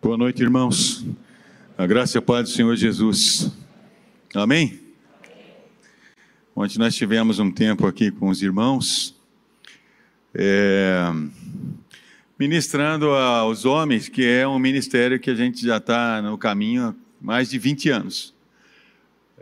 Boa 0.00 0.16
noite, 0.16 0.40
irmãos. 0.40 1.04
A 1.76 1.84
graça 1.84 2.16
e 2.16 2.20
a 2.20 2.22
paz 2.22 2.48
do 2.48 2.54
Senhor 2.54 2.76
Jesus. 2.76 3.50
Amém? 4.32 4.78
Ontem 6.54 6.78
nós 6.78 6.94
tivemos 6.94 7.40
um 7.40 7.50
tempo 7.50 7.84
aqui 7.84 8.12
com 8.12 8.28
os 8.28 8.40
irmãos, 8.40 9.16
é, 10.32 11.02
ministrando 12.38 13.10
aos 13.10 13.64
homens, 13.64 14.08
que 14.08 14.24
é 14.24 14.46
um 14.46 14.56
ministério 14.56 15.18
que 15.18 15.30
a 15.30 15.34
gente 15.34 15.66
já 15.66 15.78
está 15.78 16.22
no 16.22 16.38
caminho 16.38 16.84
há 16.84 16.94
mais 17.20 17.50
de 17.50 17.58
20 17.58 17.90
anos. 17.90 18.32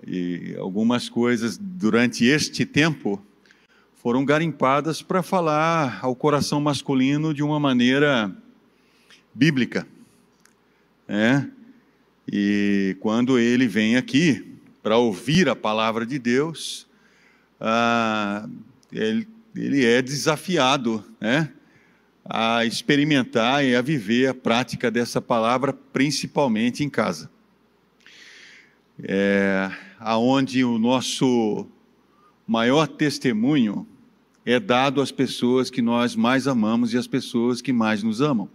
E 0.07 0.57
algumas 0.59 1.11
coisas 1.11 1.59
durante 1.59 2.25
este 2.25 2.64
tempo 2.64 3.23
foram 3.96 4.25
garimpadas 4.25 5.02
para 5.02 5.23
falar 5.23 5.98
ao 6.00 6.16
coração 6.16 6.62
masculino 6.62 7.34
de 7.34 7.43
uma 7.43 7.61
maneira 7.61 8.34
bíblica. 9.34 9.86
Né? 11.07 11.50
E 12.30 12.96
quando 13.01 13.38
ele 13.38 13.69
vem 13.69 13.97
aqui 13.97 14.59
para 14.83 14.97
ouvir 14.97 15.48
a 15.48 15.56
palavra 15.56 16.05
de 16.05 16.19
Deus, 16.19 16.87
ah, 17.60 18.48
ele, 18.92 19.28
ele, 19.55 19.84
é 19.84 20.02
desafiado 20.02 21.05
né? 21.20 21.52
a 22.24 22.64
experimentar 22.64 23.64
e 23.64 23.74
a 23.74 23.83
viver 23.83 24.28
a 24.28 24.34
prática 24.34 24.91
dessa 24.91 25.20
palavra, 25.20 25.73
principalmente 25.73 26.83
em 26.83 26.91
casa. 26.91 27.30
É, 29.02 29.70
aonde 29.98 30.64
o 30.64 30.78
nosso 30.78 31.66
maior 32.47 32.86
testemunho 32.86 33.86
é 34.45 34.61
dado 34.61 35.00
às 35.00 35.11
pessoas 35.11 35.70
que 35.70 35.83
nós 35.83 36.14
mais 36.14 36.47
amamos 36.47 36.95
e 36.95 36.98
às 36.98 37.06
pessoas 37.06 37.61
que 37.61 37.73
mais 37.73 38.02
nos 38.02 38.20
amam. 38.20 38.48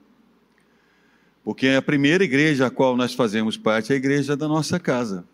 Porque 1.44 1.68
a 1.70 1.81
primeira 1.81 2.23
igreja 2.23 2.68
a 2.68 2.70
qual 2.70 2.95
nós 2.95 3.13
fazemos 3.13 3.58
parte 3.58 3.91
é 3.91 3.95
a 3.95 3.98
igreja 3.98 4.38
da 4.38 4.48
nossa 4.48 4.80
casa. 4.80 5.26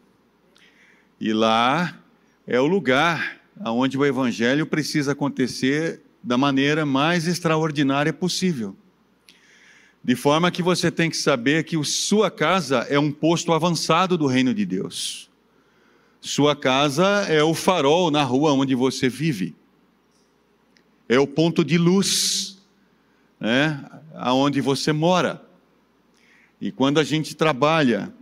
E 1.19 1.33
lá 1.33 1.99
é 2.45 2.59
o 2.59 2.65
lugar 2.65 3.41
onde 3.65 3.97
o 3.97 4.05
evangelho 4.05 4.65
precisa 4.65 5.11
acontecer 5.11 6.01
da 6.23 6.37
maneira 6.37 6.85
mais 6.85 7.27
extraordinária 7.27 8.13
possível. 8.13 8.75
De 10.03 10.15
forma 10.15 10.51
que 10.51 10.61
você 10.63 10.89
tem 10.89 11.09
que 11.09 11.17
saber 11.17 11.63
que 11.63 11.81
sua 11.83 12.31
casa 12.31 12.85
é 12.89 12.97
um 12.97 13.11
posto 13.11 13.51
avançado 13.51 14.17
do 14.17 14.27
reino 14.27 14.53
de 14.53 14.65
Deus. 14.65 15.29
Sua 16.21 16.55
casa 16.55 17.05
é 17.27 17.43
o 17.43 17.53
farol 17.53 18.09
na 18.09 18.23
rua 18.23 18.53
onde 18.53 18.75
você 18.75 19.09
vive. 19.09 19.55
É 21.09 21.19
o 21.19 21.27
ponto 21.27 21.63
de 21.63 21.77
luz, 21.77 22.61
né, 23.39 23.83
aonde 24.15 24.61
você 24.61 24.91
mora. 24.91 25.46
E 26.59 26.71
quando 26.71 26.99
a 26.99 27.03
gente 27.03 27.35
trabalha 27.35 28.13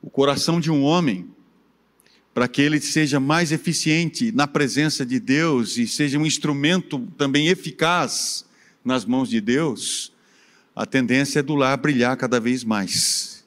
o 0.00 0.08
coração 0.08 0.60
de 0.60 0.70
um 0.70 0.82
homem, 0.82 1.28
para 2.32 2.46
que 2.46 2.62
ele 2.62 2.80
seja 2.80 3.18
mais 3.18 3.50
eficiente 3.50 4.30
na 4.32 4.46
presença 4.46 5.04
de 5.04 5.18
Deus 5.18 5.76
e 5.76 5.86
seja 5.86 6.18
um 6.18 6.24
instrumento 6.24 7.00
também 7.16 7.48
eficaz 7.48 8.46
nas 8.84 9.04
mãos 9.04 9.28
de 9.28 9.40
Deus, 9.40 10.12
a 10.74 10.86
tendência 10.86 11.40
é 11.40 11.42
do 11.42 11.56
lar 11.56 11.76
brilhar 11.76 12.16
cada 12.16 12.38
vez 12.38 12.62
mais. 12.62 13.44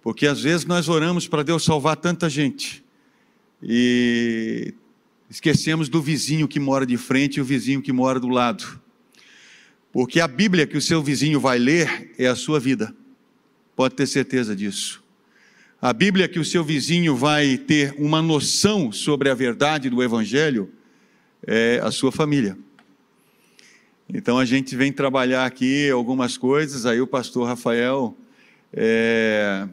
Porque 0.00 0.26
às 0.26 0.40
vezes 0.40 0.64
nós 0.64 0.88
oramos 0.88 1.26
para 1.26 1.42
Deus 1.42 1.64
salvar 1.64 1.96
tanta 1.96 2.30
gente 2.30 2.84
e 3.60 4.72
esquecemos 5.28 5.88
do 5.88 6.00
vizinho 6.00 6.46
que 6.46 6.60
mora 6.60 6.86
de 6.86 6.96
frente 6.96 7.38
e 7.38 7.40
o 7.40 7.44
vizinho 7.44 7.82
que 7.82 7.92
mora 7.92 8.20
do 8.20 8.28
lado. 8.28 8.80
Porque 9.92 10.20
a 10.20 10.28
Bíblia 10.28 10.66
que 10.66 10.76
o 10.76 10.80
seu 10.80 11.02
vizinho 11.02 11.40
vai 11.40 11.58
ler 11.58 12.14
é 12.16 12.28
a 12.28 12.36
sua 12.36 12.60
vida. 12.60 12.94
Pode 13.78 13.94
ter 13.94 14.08
certeza 14.08 14.56
disso. 14.56 15.00
A 15.80 15.92
Bíblia 15.92 16.26
que 16.26 16.40
o 16.40 16.44
seu 16.44 16.64
vizinho 16.64 17.14
vai 17.14 17.56
ter 17.56 17.94
uma 17.96 18.20
noção 18.20 18.90
sobre 18.90 19.30
a 19.30 19.34
verdade 19.34 19.88
do 19.88 20.02
Evangelho 20.02 20.68
é 21.46 21.80
a 21.80 21.92
sua 21.92 22.10
família. 22.10 22.58
Então 24.12 24.36
a 24.36 24.44
gente 24.44 24.74
vem 24.74 24.92
trabalhar 24.92 25.46
aqui 25.46 25.88
algumas 25.90 26.36
coisas, 26.36 26.86
aí 26.86 27.00
o 27.00 27.06
pastor 27.06 27.46
Rafael 27.46 28.16
é, 28.72 29.68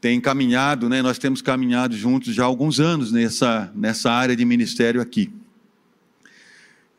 tem 0.00 0.20
caminhado, 0.20 0.88
né? 0.88 1.02
nós 1.02 1.18
temos 1.18 1.42
caminhado 1.42 1.96
juntos 1.96 2.32
já 2.32 2.44
há 2.44 2.46
alguns 2.46 2.78
anos 2.78 3.10
nessa, 3.10 3.68
nessa 3.74 4.12
área 4.12 4.36
de 4.36 4.44
ministério 4.44 5.00
aqui. 5.00 5.28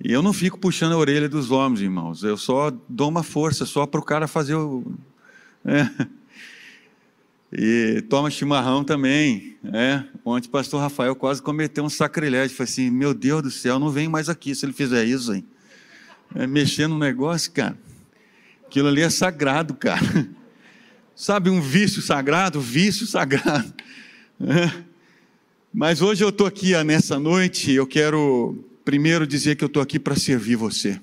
E 0.04 0.12
eu 0.12 0.22
não 0.22 0.34
fico 0.34 0.60
puxando 0.60 0.92
a 0.92 0.98
orelha 0.98 1.30
dos 1.30 1.50
homens, 1.50 1.80
irmãos, 1.80 2.26
eu 2.26 2.36
só 2.36 2.74
dou 2.90 3.08
uma 3.08 3.24
força 3.24 3.66
só 3.66 3.86
para 3.86 4.02
o 4.02 4.04
cara 4.04 4.28
fazer 4.28 4.56
o. 4.56 4.84
É. 5.64 5.90
E 7.58 8.02
toma 8.10 8.30
chimarrão 8.30 8.84
também. 8.84 9.56
Né? 9.64 10.06
Ontem 10.26 10.48
o 10.48 10.52
pastor 10.52 10.82
Rafael 10.82 11.16
quase 11.16 11.42
cometeu 11.42 11.86
um 11.86 11.90
sacrilégio. 11.90 12.56
Falei 12.56 12.70
assim: 12.70 12.90
Meu 12.90 13.14
Deus 13.14 13.44
do 13.44 13.52
céu, 13.52 13.80
não 13.80 13.90
vem 13.90 14.10
mais 14.10 14.28
aqui 14.28 14.54
se 14.54 14.66
ele 14.66 14.74
fizer 14.74 15.06
isso. 15.06 15.34
Hein? 15.34 15.46
É, 16.36 16.46
mexer 16.46 16.88
no 16.88 17.00
negócio, 17.00 17.50
cara. 17.54 17.78
Aquilo 18.66 18.90
ali 18.90 19.02
é 19.02 19.10
sagrado, 19.10 19.74
cara. 19.74 20.28
Sabe 21.16 21.50
um 21.50 21.62
vício 21.62 22.02
sagrado? 22.02 22.60
Vício 22.60 23.08
sagrado. 23.08 23.74
É. 24.42 24.84
Mas 25.74 26.02
hoje 26.02 26.26
eu 26.26 26.30
estou 26.30 26.46
aqui 26.46 26.76
nessa 26.84 27.18
noite. 27.18 27.72
Eu 27.72 27.88
quero 27.88 28.66
primeiro 28.84 29.26
dizer 29.26 29.56
que 29.56 29.64
eu 29.64 29.68
estou 29.68 29.82
aqui 29.82 29.98
para 29.98 30.16
servir 30.16 30.58
você. 30.58 31.00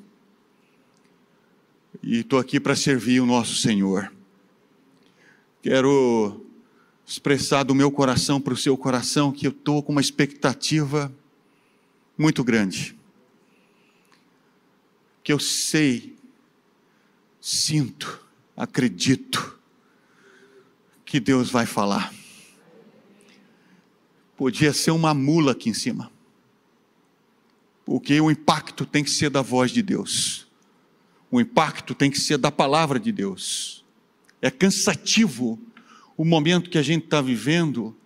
E 2.02 2.18
estou 2.18 2.38
aqui 2.38 2.60
para 2.60 2.76
servir 2.76 3.20
o 3.20 3.26
nosso 3.26 3.54
Senhor. 3.56 4.12
Quero 5.62 6.41
expressar 7.12 7.62
do 7.62 7.74
meu 7.74 7.90
coração 7.92 8.40
para 8.40 8.54
o 8.54 8.56
seu 8.56 8.74
coração 8.74 9.30
que 9.30 9.46
eu 9.46 9.50
estou 9.50 9.82
com 9.82 9.92
uma 9.92 10.00
expectativa 10.00 11.14
muito 12.16 12.42
grande. 12.42 12.96
Que 15.22 15.30
eu 15.30 15.38
sei, 15.38 16.16
sinto, 17.38 18.18
acredito 18.56 19.58
que 21.04 21.20
Deus 21.20 21.50
vai 21.50 21.66
falar. 21.66 22.14
Podia 24.34 24.72
ser 24.72 24.92
uma 24.92 25.12
mula 25.12 25.52
aqui 25.52 25.68
em 25.68 25.74
cima, 25.74 26.10
porque 27.84 28.18
o 28.22 28.30
impacto 28.30 28.86
tem 28.86 29.04
que 29.04 29.10
ser 29.10 29.28
da 29.28 29.42
voz 29.42 29.70
de 29.70 29.82
Deus, 29.82 30.48
o 31.30 31.38
impacto 31.38 31.94
tem 31.94 32.10
que 32.10 32.18
ser 32.18 32.38
da 32.38 32.50
palavra 32.50 32.98
de 32.98 33.12
Deus 33.12 33.82
é 34.42 34.50
cansativo 34.50 35.56
o 36.16 36.24
momento 36.24 36.70
que 36.70 36.78
a 36.78 36.82
gente 36.82 37.04
está 37.04 37.20
vivendo, 37.20 37.96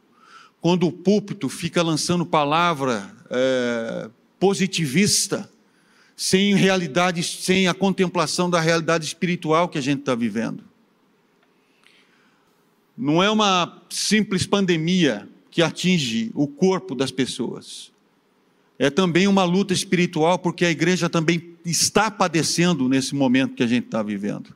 quando 0.61 0.87
o 0.87 0.93
púlpito 0.93 1.49
fica 1.49 1.83
lançando 1.83 2.25
palavra 2.25 3.15
é, 3.31 4.11
positivista, 4.39 5.51
sem 6.17 6.55
realidade, 6.55 7.23
sem 7.23 7.69
a 7.69 7.75
contemplação 7.75 8.49
da 8.49 8.61
realidade 8.61 9.05
espiritual 9.05 9.69
que 9.69 9.79
a 9.79 9.83
gente 9.83 10.01
está 10.01 10.15
vivendo. 10.15 10.65
Não 12.97 13.23
é 13.23 13.31
uma 13.31 13.83
simples 13.91 14.47
pandemia 14.47 15.29
que 15.51 15.61
atinge 15.61 16.31
o 16.35 16.47
corpo 16.47 16.95
das 16.95 17.11
pessoas. 17.11 17.93
É 18.79 18.89
também 18.89 19.27
uma 19.27 19.45
luta 19.45 19.75
espiritual, 19.75 20.39
porque 20.39 20.65
a 20.65 20.71
igreja 20.71 21.09
também 21.09 21.55
está 21.65 22.11
padecendo 22.11 22.89
nesse 22.89 23.15
momento 23.15 23.55
que 23.55 23.63
a 23.63 23.67
gente 23.67 23.85
está 23.87 24.03
vivendo 24.03 24.55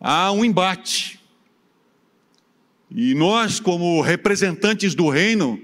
há 0.00 0.30
um 0.32 0.44
embate. 0.44 1.17
E 2.90 3.14
nós, 3.14 3.60
como 3.60 4.00
representantes 4.00 4.94
do 4.94 5.08
reino, 5.08 5.60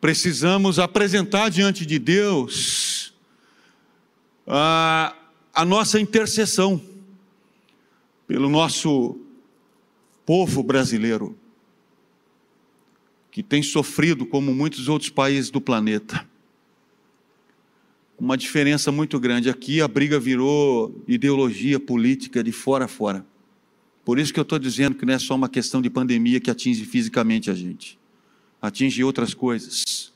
precisamos 0.00 0.78
apresentar 0.78 1.48
diante 1.48 1.86
de 1.86 1.98
Deus 1.98 3.14
a, 4.46 5.14
a 5.54 5.64
nossa 5.64 6.00
intercessão 6.00 6.80
pelo 8.26 8.48
nosso 8.48 9.18
povo 10.26 10.62
brasileiro, 10.62 11.36
que 13.30 13.42
tem 13.42 13.62
sofrido 13.62 14.26
como 14.26 14.54
muitos 14.54 14.88
outros 14.88 15.10
países 15.10 15.50
do 15.50 15.60
planeta. 15.60 16.28
Uma 18.18 18.36
diferença 18.36 18.92
muito 18.92 19.18
grande. 19.18 19.48
Aqui 19.48 19.80
a 19.80 19.88
briga 19.88 20.20
virou 20.20 21.02
ideologia 21.08 21.80
política 21.80 22.44
de 22.44 22.52
fora 22.52 22.84
a 22.84 22.88
fora. 22.88 23.24
Por 24.10 24.18
isso 24.18 24.34
que 24.34 24.40
eu 24.40 24.42
estou 24.42 24.58
dizendo 24.58 24.96
que 24.96 25.06
não 25.06 25.14
é 25.14 25.20
só 25.20 25.36
uma 25.36 25.48
questão 25.48 25.80
de 25.80 25.88
pandemia 25.88 26.40
que 26.40 26.50
atinge 26.50 26.84
fisicamente 26.84 27.48
a 27.48 27.54
gente, 27.54 27.96
atinge 28.60 29.04
outras 29.04 29.34
coisas. 29.34 30.12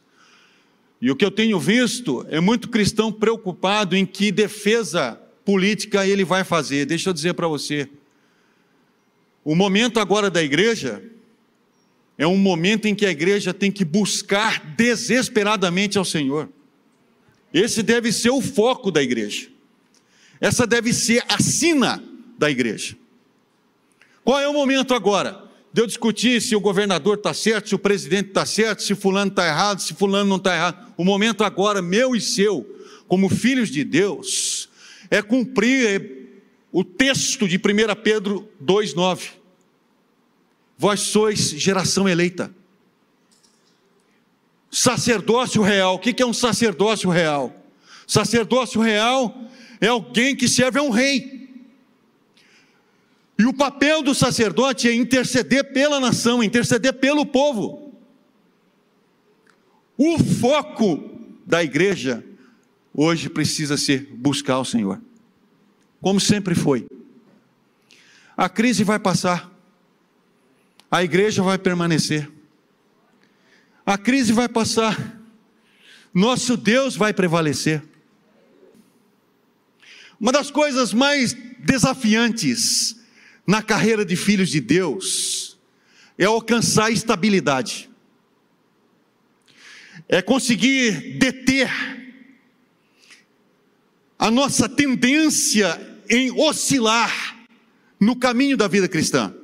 E 1.00 1.12
o 1.12 1.14
que 1.14 1.24
eu 1.24 1.30
tenho 1.30 1.60
visto 1.60 2.26
é 2.28 2.40
muito 2.40 2.68
cristão 2.68 3.12
preocupado 3.12 3.94
em 3.94 4.04
que 4.04 4.32
defesa 4.32 5.12
política 5.44 6.04
ele 6.04 6.24
vai 6.24 6.42
fazer. 6.42 6.86
Deixa 6.86 7.08
eu 7.08 7.14
dizer 7.14 7.34
para 7.34 7.46
você. 7.46 7.88
O 9.44 9.54
momento 9.54 10.00
agora 10.00 10.28
da 10.28 10.42
igreja 10.42 11.00
é 12.18 12.26
um 12.26 12.36
momento 12.36 12.86
em 12.86 12.96
que 12.96 13.06
a 13.06 13.12
igreja 13.12 13.54
tem 13.54 13.70
que 13.70 13.84
buscar 13.84 14.74
desesperadamente 14.74 15.98
ao 15.98 16.04
Senhor. 16.04 16.48
Esse 17.52 17.80
deve 17.80 18.10
ser 18.10 18.30
o 18.30 18.42
foco 18.42 18.90
da 18.90 19.00
igreja. 19.00 19.46
Essa 20.40 20.66
deve 20.66 20.92
ser 20.92 21.22
a 21.28 21.40
sina 21.40 22.02
da 22.36 22.50
igreja. 22.50 22.96
Qual 24.24 24.40
é 24.40 24.48
o 24.48 24.54
momento 24.54 24.94
agora? 24.94 25.44
De 25.70 25.82
eu 25.82 25.86
discutir 25.86 26.40
se 26.40 26.56
o 26.56 26.60
governador 26.60 27.18
está 27.18 27.34
certo, 27.34 27.68
se 27.68 27.74
o 27.74 27.78
presidente 27.78 28.28
está 28.28 28.46
certo, 28.46 28.82
se 28.82 28.94
fulano 28.94 29.30
está 29.30 29.46
errado, 29.46 29.80
se 29.80 29.92
fulano 29.92 30.28
não 30.28 30.36
está 30.36 30.54
errado. 30.54 30.94
O 30.96 31.04
momento 31.04 31.44
agora, 31.44 31.82
meu 31.82 32.16
e 32.16 32.20
seu, 32.20 32.64
como 33.06 33.28
filhos 33.28 33.68
de 33.68 33.84
Deus, 33.84 34.68
é 35.10 35.20
cumprir 35.20 36.42
o 36.72 36.82
texto 36.82 37.46
de 37.46 37.56
1 37.56 37.60
Pedro 38.02 38.48
2,9. 38.64 39.30
Vós 40.78 41.00
sois 41.00 41.50
geração 41.50 42.08
eleita. 42.08 42.54
Sacerdócio 44.70 45.62
real. 45.62 45.96
O 45.96 45.98
que 45.98 46.20
é 46.22 46.26
um 46.26 46.32
sacerdócio 46.32 47.10
real? 47.10 47.54
Sacerdócio 48.06 48.80
real 48.80 49.34
é 49.80 49.88
alguém 49.88 50.34
que 50.34 50.48
serve 50.48 50.78
a 50.78 50.82
um 50.82 50.90
rei. 50.90 51.33
E 53.38 53.44
o 53.44 53.52
papel 53.52 54.02
do 54.02 54.14
sacerdote 54.14 54.88
é 54.88 54.94
interceder 54.94 55.72
pela 55.72 55.98
nação, 55.98 56.42
interceder 56.42 56.92
pelo 56.94 57.26
povo. 57.26 57.92
O 59.96 60.18
foco 60.18 61.10
da 61.44 61.62
igreja 61.62 62.24
hoje 62.92 63.28
precisa 63.28 63.76
ser 63.76 64.08
buscar 64.12 64.58
o 64.58 64.64
Senhor, 64.64 65.00
como 66.00 66.20
sempre 66.20 66.54
foi. 66.54 66.86
A 68.36 68.48
crise 68.48 68.84
vai 68.84 68.98
passar, 68.98 69.50
a 70.90 71.02
igreja 71.02 71.42
vai 71.42 71.58
permanecer, 71.58 72.30
a 73.84 73.98
crise 73.98 74.32
vai 74.32 74.48
passar, 74.48 75.20
nosso 76.12 76.56
Deus 76.56 76.96
vai 76.96 77.12
prevalecer. 77.12 77.82
Uma 80.20 80.30
das 80.30 80.50
coisas 80.50 80.94
mais 80.94 81.34
desafiantes 81.58 83.03
na 83.46 83.62
carreira 83.62 84.04
de 84.04 84.16
filhos 84.16 84.48
de 84.48 84.60
Deus 84.60 85.58
é 86.16 86.24
alcançar 86.24 86.90
estabilidade, 86.90 87.90
é 90.08 90.22
conseguir 90.22 91.18
deter 91.18 91.70
a 94.18 94.30
nossa 94.30 94.68
tendência 94.68 95.98
em 96.08 96.30
oscilar 96.30 97.36
no 98.00 98.16
caminho 98.16 98.56
da 98.56 98.68
vida 98.68 98.88
cristã, 98.88 99.34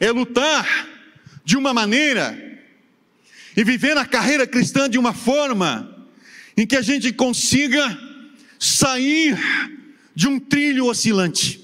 é 0.00 0.10
lutar 0.10 0.88
de 1.44 1.56
uma 1.56 1.72
maneira 1.72 2.36
e 3.56 3.64
viver 3.64 3.96
a 3.96 4.04
carreira 4.04 4.46
cristã 4.46 4.88
de 4.88 4.98
uma 4.98 5.12
forma 5.12 6.06
em 6.56 6.66
que 6.66 6.76
a 6.76 6.82
gente 6.82 7.12
consiga 7.12 7.98
sair 8.58 9.38
de 10.14 10.28
um 10.28 10.38
trilho 10.38 10.86
oscilante 10.86 11.61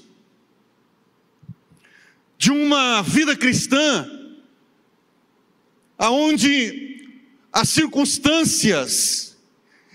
de 2.39 2.51
uma 2.51 3.01
vida 3.01 3.35
cristã, 3.35 4.09
aonde 5.97 7.03
as 7.51 7.67
circunstâncias 7.67 9.37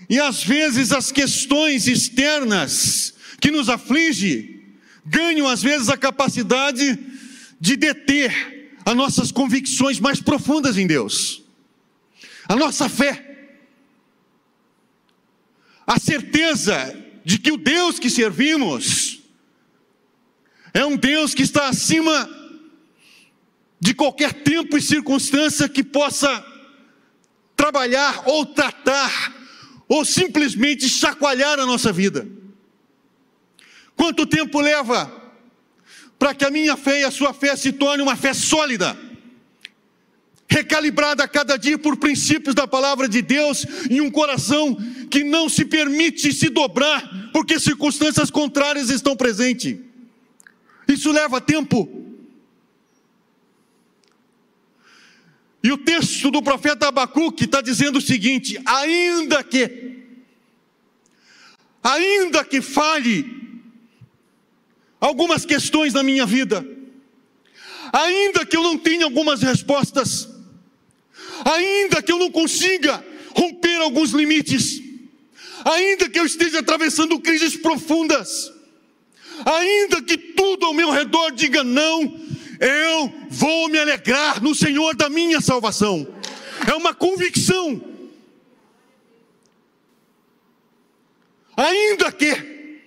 e 0.07 0.19
às 0.19 0.43
vezes 0.43 0.91
as 0.91 1.11
questões 1.11 1.87
externas 1.87 3.15
que 3.41 3.49
nos 3.49 3.67
afligem 3.67 4.63
ganham 5.03 5.47
às 5.47 5.63
vezes 5.63 5.89
a 5.89 5.97
capacidade 5.97 6.99
de 7.59 7.75
deter 7.75 8.77
as 8.85 8.95
nossas 8.95 9.31
convicções 9.31 9.99
mais 9.99 10.21
profundas 10.21 10.77
em 10.77 10.85
Deus, 10.85 11.41
a 12.47 12.55
nossa 12.55 12.87
fé, 12.87 13.55
a 15.87 15.99
certeza 15.99 16.95
de 17.23 17.39
que 17.39 17.51
o 17.51 17.57
Deus 17.57 17.97
que 17.97 18.09
servimos 18.11 19.24
é 20.75 20.85
um 20.85 20.97
Deus 20.97 21.33
que 21.33 21.41
está 21.41 21.69
acima 21.69 22.29
de 23.79 23.93
qualquer 23.93 24.33
tempo 24.33 24.77
e 24.77 24.81
circunstância 24.81 25.69
que 25.69 25.81
possa 25.81 26.45
trabalhar 27.55 28.23
ou 28.25 28.45
tratar 28.45 29.33
ou 29.87 30.03
simplesmente 30.03 30.89
chacoalhar 30.89 31.57
a 31.61 31.65
nossa 31.65 31.93
vida. 31.93 32.27
Quanto 33.95 34.25
tempo 34.25 34.59
leva 34.59 35.09
para 36.19 36.35
que 36.35 36.43
a 36.43 36.51
minha 36.51 36.75
fé 36.75 36.99
e 36.99 37.03
a 37.05 37.11
sua 37.11 37.33
fé 37.33 37.55
se 37.55 37.71
torne 37.71 38.03
uma 38.03 38.17
fé 38.17 38.33
sólida, 38.33 38.97
recalibrada 40.49 41.23
a 41.23 41.27
cada 41.27 41.55
dia 41.55 41.77
por 41.77 41.95
princípios 41.95 42.53
da 42.53 42.67
palavra 42.67 43.07
de 43.07 43.21
Deus 43.21 43.65
em 43.89 44.01
um 44.01 44.11
coração 44.11 44.77
que 45.09 45.23
não 45.23 45.47
se 45.47 45.63
permite 45.63 46.33
se 46.33 46.49
dobrar 46.49 47.31
porque 47.31 47.61
circunstâncias 47.61 48.29
contrárias 48.29 48.89
estão 48.89 49.15
presentes? 49.15 49.84
Isso 50.87 51.11
leva 51.11 51.41
tempo. 51.41 51.89
E 55.65 55.71
o 55.71 55.77
texto 55.79 56.29
do 56.29 56.43
profeta 56.43 56.87
Abacuque 56.89 57.45
está 57.45 57.59
dizendo 57.59 57.97
o 57.97 58.01
seguinte: 58.01 58.61
ainda 58.65 59.43
que, 59.43 60.03
ainda 61.81 62.45
que 62.45 62.61
fale 62.61 63.25
algumas 64.99 65.43
questões 65.43 65.91
na 65.91 66.03
minha 66.03 66.23
vida, 66.23 66.63
ainda 67.91 68.45
que 68.45 68.55
eu 68.55 68.61
não 68.61 68.77
tenha 68.77 69.05
algumas 69.05 69.41
respostas, 69.41 70.29
ainda 71.43 71.99
que 71.99 72.11
eu 72.11 72.19
não 72.19 72.29
consiga 72.29 73.03
romper 73.35 73.77
alguns 73.77 74.11
limites, 74.11 74.81
ainda 75.63 76.07
que 76.07 76.19
eu 76.19 76.27
esteja 76.27 76.59
atravessando 76.59 77.19
crises 77.19 77.55
profundas, 77.55 78.51
ainda 79.43 80.01
que 80.01 80.17
tudo 80.17 80.67
ao 80.67 80.73
meu 80.73 80.91
redor 80.91 81.31
diga 81.31 81.63
não, 81.63 82.19
eu 82.59 83.13
vou 83.29 83.67
me 83.69 83.77
alegrar 83.77 84.41
no 84.41 84.53
Senhor 84.55 84.95
da 84.95 85.09
minha 85.09 85.41
salvação. 85.41 86.07
É 86.67 86.73
uma 86.73 86.93
convicção. 86.93 87.81
Ainda 91.57 92.11
que, 92.11 92.79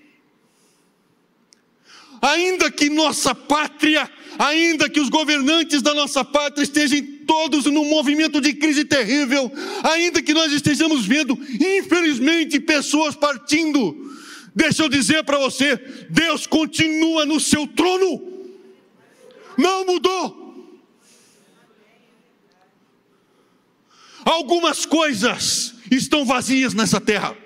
ainda 2.20 2.70
que 2.70 2.90
nossa 2.90 3.34
pátria, 3.34 4.10
ainda 4.38 4.90
que 4.90 5.00
os 5.00 5.08
governantes 5.08 5.80
da 5.80 5.94
nossa 5.94 6.22
pátria 6.22 6.62
estejam 6.62 7.00
todos 7.26 7.64
num 7.64 7.84
movimento 7.86 8.40
de 8.40 8.52
crise 8.54 8.84
terrível, 8.84 9.50
ainda 9.82 10.22
que 10.22 10.34
nós 10.34 10.52
estejamos 10.52 11.06
vendo, 11.06 11.38
infelizmente, 11.60 12.60
pessoas 12.60 13.14
partindo, 13.14 14.14
Deixa 14.58 14.82
eu 14.82 14.88
dizer 14.88 15.22
para 15.22 15.38
você: 15.38 15.76
Deus 16.10 16.44
continua 16.44 17.24
no 17.24 17.38
seu 17.38 17.64
trono, 17.64 18.20
não 19.56 19.86
mudou. 19.86 20.36
Algumas 24.24 24.84
coisas 24.84 25.76
estão 25.88 26.24
vazias 26.24 26.74
nessa 26.74 27.00
terra. 27.00 27.36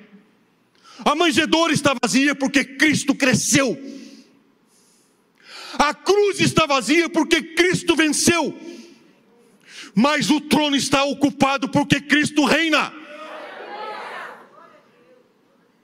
A 1.04 1.14
manjedoura 1.14 1.74
está 1.74 1.94
vazia 2.02 2.34
porque 2.34 2.64
Cristo 2.64 3.14
cresceu. 3.14 3.78
A 5.74 5.92
cruz 5.92 6.40
está 6.40 6.64
vazia 6.64 7.10
porque 7.10 7.42
Cristo 7.42 7.94
venceu. 7.94 8.58
Mas 9.94 10.30
o 10.30 10.40
trono 10.40 10.76
está 10.76 11.04
ocupado 11.04 11.68
porque 11.68 12.00
Cristo 12.00 12.46
reina. 12.46 13.01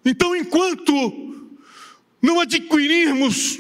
Então, 0.09 0.35
enquanto 0.35 1.53
não 2.23 2.41
adquirirmos 2.41 3.59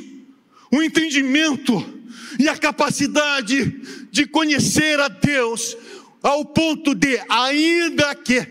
o 0.72 0.82
entendimento 0.82 1.84
e 2.38 2.48
a 2.48 2.56
capacidade 2.56 3.66
de 4.10 4.26
conhecer 4.26 4.98
a 4.98 5.08
Deus, 5.08 5.76
ao 6.22 6.46
ponto 6.46 6.94
de, 6.94 7.20
ainda 7.28 8.14
que 8.14 8.48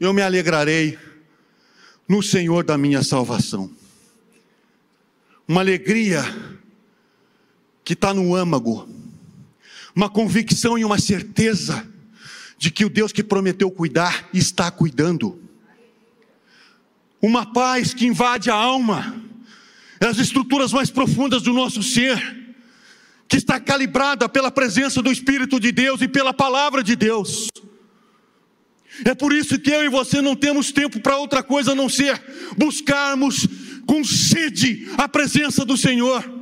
eu 0.00 0.12
me 0.12 0.20
alegrarei 0.20 0.98
no 2.08 2.24
Senhor 2.24 2.64
da 2.64 2.76
minha 2.76 3.04
salvação, 3.04 3.70
uma 5.46 5.60
alegria 5.60 6.24
que 7.84 7.92
está 7.92 8.12
no 8.12 8.34
âmago, 8.34 8.88
uma 9.94 10.10
convicção 10.10 10.76
e 10.76 10.84
uma 10.84 10.98
certeza 10.98 11.88
de 12.58 12.68
que 12.72 12.84
o 12.84 12.90
Deus 12.90 13.12
que 13.12 13.22
prometeu 13.22 13.70
cuidar 13.70 14.28
está 14.34 14.72
cuidando 14.72 15.47
uma 17.20 17.52
paz 17.52 17.92
que 17.92 18.06
invade 18.06 18.50
a 18.50 18.54
alma, 18.54 19.22
as 20.00 20.18
estruturas 20.18 20.72
mais 20.72 20.90
profundas 20.90 21.42
do 21.42 21.52
nosso 21.52 21.82
ser, 21.82 22.36
que 23.28 23.36
está 23.36 23.60
calibrada 23.60 24.28
pela 24.28 24.50
presença 24.50 25.02
do 25.02 25.10
Espírito 25.10 25.60
de 25.60 25.70
Deus 25.70 26.00
e 26.00 26.08
pela 26.08 26.32
palavra 26.32 26.82
de 26.82 26.96
Deus. 26.96 27.48
É 29.04 29.14
por 29.14 29.32
isso 29.32 29.58
que 29.58 29.70
eu 29.70 29.84
e 29.84 29.88
você 29.88 30.20
não 30.20 30.34
temos 30.34 30.72
tempo 30.72 31.00
para 31.00 31.18
outra 31.18 31.42
coisa 31.42 31.72
a 31.72 31.74
não 31.74 31.88
ser 31.88 32.20
buscarmos 32.56 33.46
com 33.86 34.02
sede 34.04 34.88
a 34.96 35.08
presença 35.08 35.64
do 35.64 35.76
Senhor. 35.76 36.38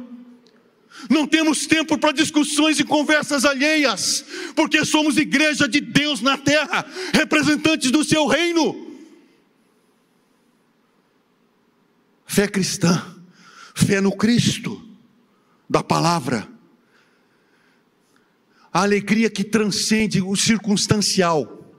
Não 1.10 1.26
temos 1.26 1.66
tempo 1.66 1.98
para 1.98 2.12
discussões 2.12 2.80
e 2.80 2.84
conversas 2.84 3.44
alheias, 3.44 4.24
porque 4.54 4.84
somos 4.84 5.16
igreja 5.16 5.68
de 5.68 5.80
Deus 5.80 6.20
na 6.20 6.38
terra, 6.38 6.84
representantes 7.12 7.90
do 7.90 8.02
seu 8.02 8.26
reino. 8.26 8.85
Fé 12.26 12.48
cristã, 12.48 13.02
fé 13.74 14.00
no 14.00 14.14
Cristo, 14.14 14.84
da 15.70 15.82
palavra. 15.82 16.48
A 18.72 18.82
alegria 18.82 19.30
que 19.30 19.44
transcende 19.44 20.20
o 20.20 20.34
circunstancial, 20.36 21.72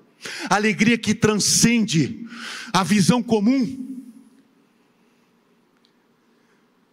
a 0.49 0.55
alegria 0.55 0.97
que 0.97 1.13
transcende 1.13 2.25
a 2.73 2.83
visão 2.83 3.21
comum. 3.21 3.85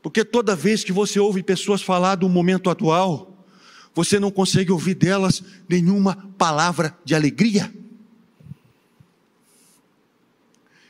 Porque 0.03 0.25
toda 0.25 0.55
vez 0.55 0.85
que 0.85 0.93
você 0.93 1.19
ouve 1.19 1.43
pessoas 1.43 1.81
falar 1.81 2.17
do 2.17 2.29
momento 2.29 2.69
atual, 2.69 3.47
você 3.95 4.19
não 4.19 4.31
consegue 4.31 4.73
ouvir 4.73 4.95
delas 4.95 5.43
nenhuma 5.69 6.17
palavra 6.37 6.99
de 7.05 7.15
alegria. 7.15 7.73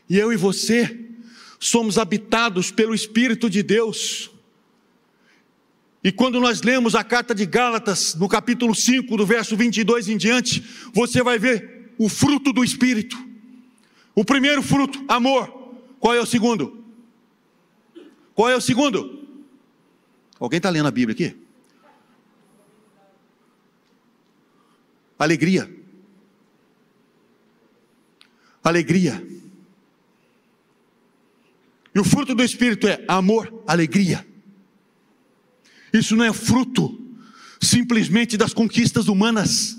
E 0.09 0.19
eu 0.19 0.33
e 0.33 0.37
você 0.37 1.04
somos 1.65 1.97
habitados 1.97 2.71
pelo 2.71 2.95
Espírito 2.95 3.49
de 3.49 3.63
Deus. 3.63 4.31
E 6.03 6.13
quando 6.13 6.39
nós 6.39 6.61
lemos 6.61 6.95
a 6.95 7.03
carta 7.03 7.35
de 7.35 7.47
Gálatas, 7.47 8.15
no 8.15 8.29
capítulo 8.29 8.75
5, 8.75 9.17
do 9.17 9.25
verso 9.25 9.57
22 9.57 10.11
em 10.11 10.19
diante, 10.19 10.63
você 10.93 11.23
vai 11.23 11.39
ver 11.39 11.95
o 11.97 12.07
fruto 12.11 12.53
do 12.53 12.63
Espírito. 12.63 13.17
O 14.15 14.27
primeiro 14.27 14.63
fruto, 14.63 15.03
amor. 15.09 15.49
Qual 15.99 16.15
é 16.15 16.21
o 16.21 16.27
segundo? 16.27 16.85
Qual 18.35 18.51
é 18.51 18.55
o 18.55 18.61
segundo? 18.61 19.27
Alguém 20.39 20.59
está 20.59 20.69
lendo 20.69 20.89
a 20.89 20.91
Bíblia 20.91 21.15
aqui? 21.15 21.35
Alegria. 25.19 25.75
Alegria. 28.63 29.34
E 31.95 32.01
o 32.01 32.05
fruto 32.05 32.35
do 32.35 32.43
Espírito 32.43 32.89
é 32.89 33.05
amor, 33.07 33.63
alegria. 33.67 34.27
Isso 35.93 36.17
não 36.17 36.25
é 36.25 36.33
fruto 36.33 37.01
simplesmente 37.61 38.37
das 38.37 38.53
conquistas 38.53 39.07
humanas. 39.07 39.79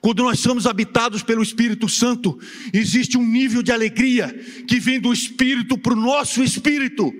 Quando 0.00 0.22
nós 0.22 0.38
somos 0.38 0.66
habitados 0.66 1.22
pelo 1.22 1.42
Espírito 1.42 1.88
Santo, 1.88 2.38
existe 2.72 3.18
um 3.18 3.26
nível 3.26 3.62
de 3.62 3.72
alegria 3.72 4.28
que 4.68 4.78
vem 4.78 5.00
do 5.00 5.12
Espírito 5.12 5.76
para 5.78 5.94
o 5.94 5.96
nosso 5.96 6.42
espírito 6.42 7.12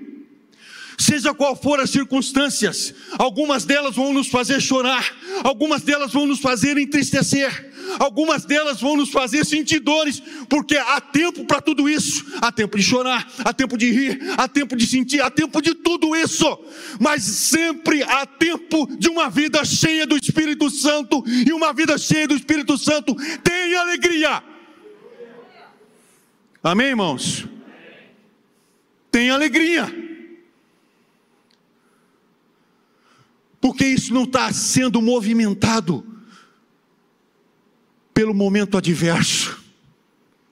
seja 0.97 1.33
qual 1.33 1.55
for 1.55 1.79
as 1.79 1.89
circunstâncias, 1.89 2.93
algumas 3.17 3.65
delas 3.65 3.95
vão 3.95 4.13
nos 4.13 4.27
fazer 4.27 4.61
chorar, 4.61 5.13
algumas 5.43 5.81
delas 5.81 6.11
vão 6.11 6.25
nos 6.25 6.39
fazer 6.39 6.77
entristecer, 6.77 7.73
algumas 7.99 8.45
delas 8.45 8.81
vão 8.81 8.95
nos 8.95 9.09
fazer 9.09 9.45
sentir 9.45 9.79
dores, 9.79 10.21
porque 10.49 10.77
há 10.77 10.99
tempo 11.01 11.45
para 11.45 11.61
tudo 11.61 11.89
isso, 11.89 12.25
há 12.41 12.51
tempo 12.51 12.77
de 12.77 12.83
chorar, 12.83 13.27
há 13.43 13.53
tempo 13.53 13.77
de 13.77 13.91
rir, 13.91 14.19
há 14.37 14.47
tempo 14.47 14.75
de 14.75 14.85
sentir, 14.85 15.21
há 15.21 15.29
tempo 15.29 15.61
de 15.61 15.73
tudo 15.75 16.15
isso, 16.15 16.45
mas 16.99 17.23
sempre 17.23 18.03
há 18.03 18.25
tempo 18.25 18.87
de 18.97 19.09
uma 19.09 19.29
vida 19.29 19.63
cheia 19.65 20.05
do 20.05 20.17
Espírito 20.17 20.69
Santo, 20.69 21.23
e 21.27 21.51
uma 21.51 21.73
vida 21.73 21.97
cheia 21.97 22.27
do 22.27 22.35
Espírito 22.35 22.77
Santo 22.77 23.15
tem 23.43 23.75
alegria. 23.75 24.43
Amém, 26.63 26.87
irmãos? 26.87 27.45
Tem 29.11 29.29
alegria. 29.29 30.05
porque 33.65 33.83
isso 33.83 34.13
não 34.13 34.25
está 34.25 34.53
sendo 34.53 35.01
movimentado 35.01 36.05
pelo 38.15 38.33
momento 38.33 38.77
adverso. 38.77 39.61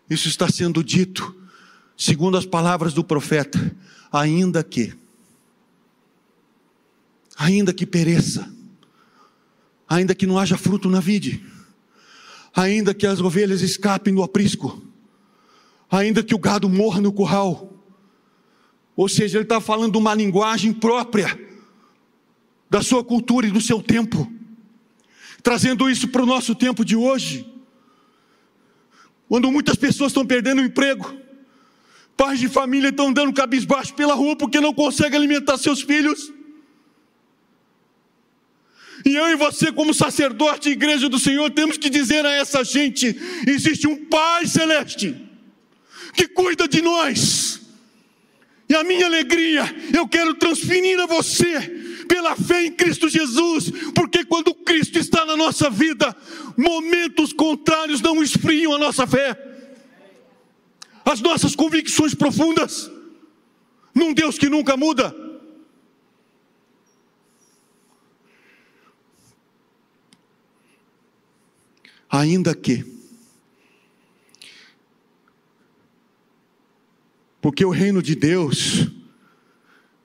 Isso 0.10 0.27
está 0.27 0.50
sendo 0.50 0.84
dito, 0.84 1.34
segundo 1.96 2.36
as 2.36 2.46
palavras 2.46 2.93
do 2.93 3.05
profeta, 3.05 3.74
ainda 4.12 4.62
que, 4.62 4.93
ainda 7.38 7.74
que 7.74 7.86
pereça, 7.86 8.53
ainda 9.88 10.13
que 10.13 10.27
não 10.27 10.38
haja 10.38 10.58
fruto 10.58 10.89
na 10.89 11.00
vide, 11.00 11.41
ainda 12.53 12.93
que 12.93 13.08
as 13.08 13.22
ovelhas 13.22 13.62
escapem 13.62 14.13
do 14.13 14.22
aprisco, 14.22 14.84
ainda 15.89 16.22
que 16.22 16.36
o 16.36 16.39
gado 16.39 16.67
morra 16.67 17.00
no 17.00 17.13
curral. 17.13 17.82
Ou 18.93 19.08
seja, 19.08 19.38
ele 19.38 19.46
está 19.46 19.62
falando 19.62 19.96
uma 19.96 20.13
linguagem 20.13 20.74
própria 20.74 21.39
da 22.70 22.82
sua 22.82 23.05
cultura 23.05 23.48
e 23.48 23.51
do 23.51 23.62
seu 23.62 23.82
tempo, 23.82 24.29
trazendo 25.41 25.89
isso 25.89 26.10
para 26.10 26.24
o 26.24 26.27
nosso 26.27 26.53
tempo 26.53 26.84
de 26.84 26.98
hoje, 26.98 27.52
quando 29.33 29.51
muitas 29.51 29.75
pessoas 29.75 30.11
estão 30.11 30.23
perdendo 30.23 30.61
o 30.61 30.65
emprego, 30.65 31.11
pais 32.15 32.39
de 32.39 32.47
família 32.47 32.89
estão 32.89 33.07
andando 33.07 33.33
cabisbaixo 33.33 33.91
pela 33.95 34.13
rua 34.13 34.35
porque 34.35 34.59
não 34.59 34.71
conseguem 34.71 35.17
alimentar 35.17 35.57
seus 35.57 35.81
filhos. 35.81 36.31
E 39.03 39.15
eu 39.15 39.29
e 39.29 39.35
você, 39.35 39.71
como 39.71 39.91
sacerdote 39.91 40.69
e 40.69 40.73
igreja 40.73 41.09
do 41.09 41.17
Senhor, 41.17 41.49
temos 41.49 41.79
que 41.79 41.89
dizer 41.89 42.23
a 42.23 42.31
essa 42.31 42.63
gente: 42.63 43.19
existe 43.47 43.87
um 43.87 44.05
Pai 44.05 44.45
Celeste 44.45 45.19
que 46.13 46.27
cuida 46.27 46.67
de 46.67 46.83
nós. 46.83 47.59
E 48.69 48.75
a 48.75 48.83
minha 48.83 49.07
alegria 49.07 49.63
eu 49.97 50.07
quero 50.07 50.35
transferir 50.35 50.99
a 50.99 51.07
você 51.07 51.82
pela 52.13 52.36
fé 52.36 52.67
em 52.67 52.72
Cristo 52.72 53.10
Jesus, 53.10 53.72
porque 53.96 54.24
quando 54.24 54.53
Cristo 54.53 55.00
está 55.00 55.25
na 55.25 55.36
nossa 55.36 55.67
vida, 55.67 56.15
momentos 56.55 57.34
contrários 57.34 58.01
não 58.01 58.22
esfriam 58.22 58.72
a 58.72 58.77
nossa 58.77 59.08
fé, 59.08 59.36
as 61.03 61.20
nossas 61.22 61.55
convicções 61.55 62.13
profundas, 62.13 62.88
num 63.96 64.13
Deus 64.13 64.38
que 64.38 64.48
nunca 64.48 64.77
muda. 64.77 65.12
Ainda 72.08 72.53
que, 72.53 72.86
porque 77.41 77.65
o 77.65 77.72
reino 77.72 78.03
de 78.03 78.13
Deus, 78.13 78.92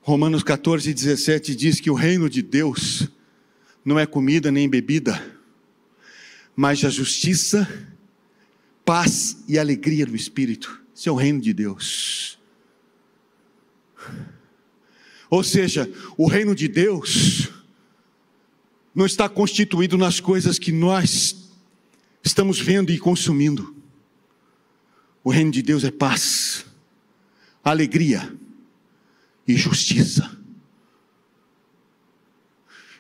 Romanos 0.09 0.43
14, 0.43 0.95
17 0.95 1.55
diz 1.55 1.81
que 1.81 1.91
o 1.91 1.95
reino 1.95 2.31
de 2.31 2.41
Deus 2.41 3.11
não 3.85 3.99
é 3.99 4.07
comida 4.07 4.50
nem 4.50 4.67
bebida, 4.67 5.23
mas 6.57 6.83
a 6.83 6.88
justiça, 6.88 7.69
paz 8.87 9.45
e 9.47 9.59
alegria 9.59 10.07
do 10.07 10.17
Espírito. 10.17 10.83
Isso 10.95 11.11
é 11.11 11.12
o 11.12 11.15
reino 11.15 11.43
de 11.43 11.53
Deus. 11.53 12.38
Ou 15.29 15.45
seja, 15.45 15.87
o 16.17 16.27
reino 16.27 16.55
de 16.55 16.69
Deus 16.69 17.50
não 18.95 19.05
está 19.05 19.29
constituído 19.29 19.99
nas 19.99 20.21
coisas 20.21 20.59
que 20.59 20.73
nós 20.73 21.50
estamos 22.25 22.59
vendo 22.59 22.91
e 22.91 22.99
consumindo. 22.99 23.77
O 25.23 25.29
reino 25.29 25.50
de 25.50 25.61
Deus 25.61 25.85
é 25.85 25.91
paz, 25.91 26.65
alegria, 27.62 28.35
e 29.49 29.57
justiça. 29.57 30.31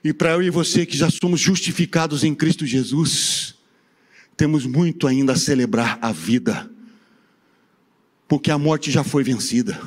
E 0.02 0.14
para 0.14 0.30
eu 0.30 0.42
e 0.42 0.48
você 0.48 0.86
que 0.86 0.96
já 0.96 1.10
somos 1.10 1.38
justificados 1.38 2.24
em 2.24 2.34
Cristo 2.34 2.64
Jesus, 2.64 3.54
temos 4.36 4.64
muito 4.64 5.06
ainda 5.06 5.34
a 5.34 5.36
celebrar 5.36 5.98
a 6.00 6.10
vida, 6.10 6.70
porque 8.26 8.50
a 8.50 8.56
morte 8.56 8.90
já 8.90 9.04
foi 9.04 9.22
vencida. 9.22 9.78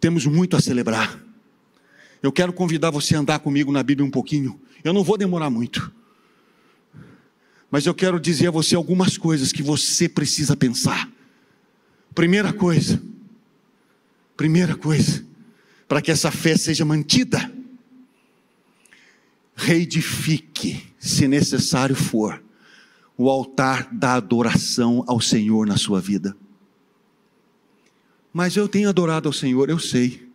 Temos 0.00 0.26
muito 0.26 0.56
a 0.56 0.60
celebrar. 0.60 1.20
Eu 2.22 2.32
quero 2.32 2.52
convidar 2.52 2.90
você 2.90 3.14
a 3.14 3.20
andar 3.20 3.38
comigo 3.38 3.70
na 3.70 3.82
Bíblia 3.82 4.06
um 4.06 4.10
pouquinho. 4.10 4.60
Eu 4.82 4.92
não 4.92 5.04
vou 5.04 5.18
demorar 5.18 5.50
muito. 5.50 5.92
Mas 7.70 7.84
eu 7.84 7.94
quero 7.94 8.18
dizer 8.18 8.48
a 8.48 8.50
você 8.50 8.74
algumas 8.74 9.18
coisas 9.18 9.52
que 9.52 9.62
você 9.62 10.08
precisa 10.08 10.56
pensar. 10.56 11.10
Primeira 12.14 12.52
coisa, 12.52 13.02
primeira 14.36 14.74
coisa, 14.74 15.25
para 15.88 16.02
que 16.02 16.10
essa 16.10 16.30
fé 16.30 16.56
seja 16.56 16.84
mantida. 16.84 17.50
Reedifique, 19.54 20.92
se 20.98 21.26
necessário 21.26 21.94
for, 21.94 22.42
o 23.16 23.30
altar 23.30 23.88
da 23.92 24.14
adoração 24.14 25.04
ao 25.06 25.20
Senhor 25.20 25.66
na 25.66 25.76
sua 25.76 26.00
vida. 26.00 26.36
Mas 28.32 28.56
eu 28.56 28.68
tenho 28.68 28.88
adorado 28.88 29.28
ao 29.28 29.32
Senhor, 29.32 29.70
eu 29.70 29.78
sei. 29.78 30.28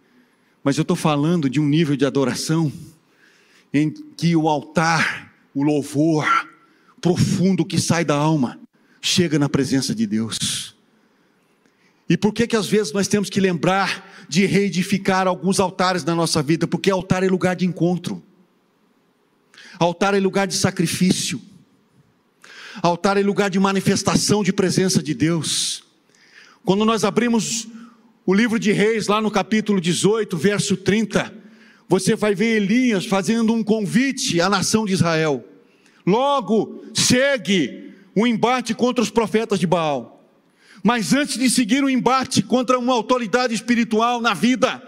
Mas 0.64 0.78
eu 0.78 0.82
estou 0.82 0.96
falando 0.96 1.50
de 1.50 1.60
um 1.60 1.68
nível 1.68 1.96
de 1.96 2.06
adoração 2.06 2.72
em 3.74 3.92
que 3.92 4.36
o 4.36 4.48
altar, 4.48 5.34
o 5.54 5.64
louvor 5.64 6.26
profundo 7.00 7.66
que 7.66 7.80
sai 7.80 8.06
da 8.06 8.16
alma, 8.16 8.60
chega 9.02 9.40
na 9.40 9.50
presença 9.50 9.94
de 9.94 10.06
Deus. 10.06 10.76
E 12.08 12.18
por 12.18 12.34
que 12.34 12.46
que 12.46 12.56
às 12.56 12.68
vezes 12.68 12.92
nós 12.92 13.08
temos 13.08 13.30
que 13.30 13.40
lembrar 13.40 14.11
de 14.32 14.46
reedificar 14.46 15.28
alguns 15.28 15.60
altares 15.60 16.06
na 16.06 16.16
nossa 16.16 16.42
vida, 16.42 16.66
porque 16.66 16.90
altar 16.90 17.22
é 17.22 17.28
lugar 17.28 17.54
de 17.54 17.66
encontro, 17.66 18.24
altar 19.78 20.14
é 20.14 20.22
lugar 20.22 20.48
de 20.48 20.56
sacrifício, 20.56 21.42
altar 22.82 23.18
é 23.18 23.22
lugar 23.22 23.50
de 23.50 23.60
manifestação 23.60 24.42
de 24.42 24.54
presença 24.54 25.04
de 25.04 25.14
Deus. 25.14 25.84
Quando 26.64 26.86
nós 26.86 27.04
abrimos 27.04 27.68
o 28.26 28.34
livro 28.34 28.58
de 28.58 28.72
Reis, 28.72 29.08
lá 29.08 29.20
no 29.20 29.30
capítulo 29.30 29.82
18, 29.82 30.38
verso 30.38 30.78
30, 30.78 31.36
você 31.90 32.16
vai 32.16 32.34
ver 32.34 32.56
Elias 32.56 33.06
fazendo 33.06 33.52
um 33.52 33.62
convite 33.62 34.40
à 34.40 34.48
nação 34.50 34.86
de 34.86 34.94
Israel. 34.94 35.44
Logo, 36.08 36.86
segue 36.94 37.94
o 38.16 38.26
embate 38.26 38.74
contra 38.74 39.04
os 39.04 39.10
profetas 39.10 39.60
de 39.60 39.68
Baal. 39.68 40.11
Mas 40.84 41.14
antes 41.14 41.38
de 41.38 41.50
seguir 41.50 41.84
um 41.84 41.90
embate 41.90 42.42
contra 42.42 42.80
uma 42.80 42.94
autoridade 42.94 43.54
espiritual 43.54 44.20
na 44.20 44.34
vida, 44.34 44.82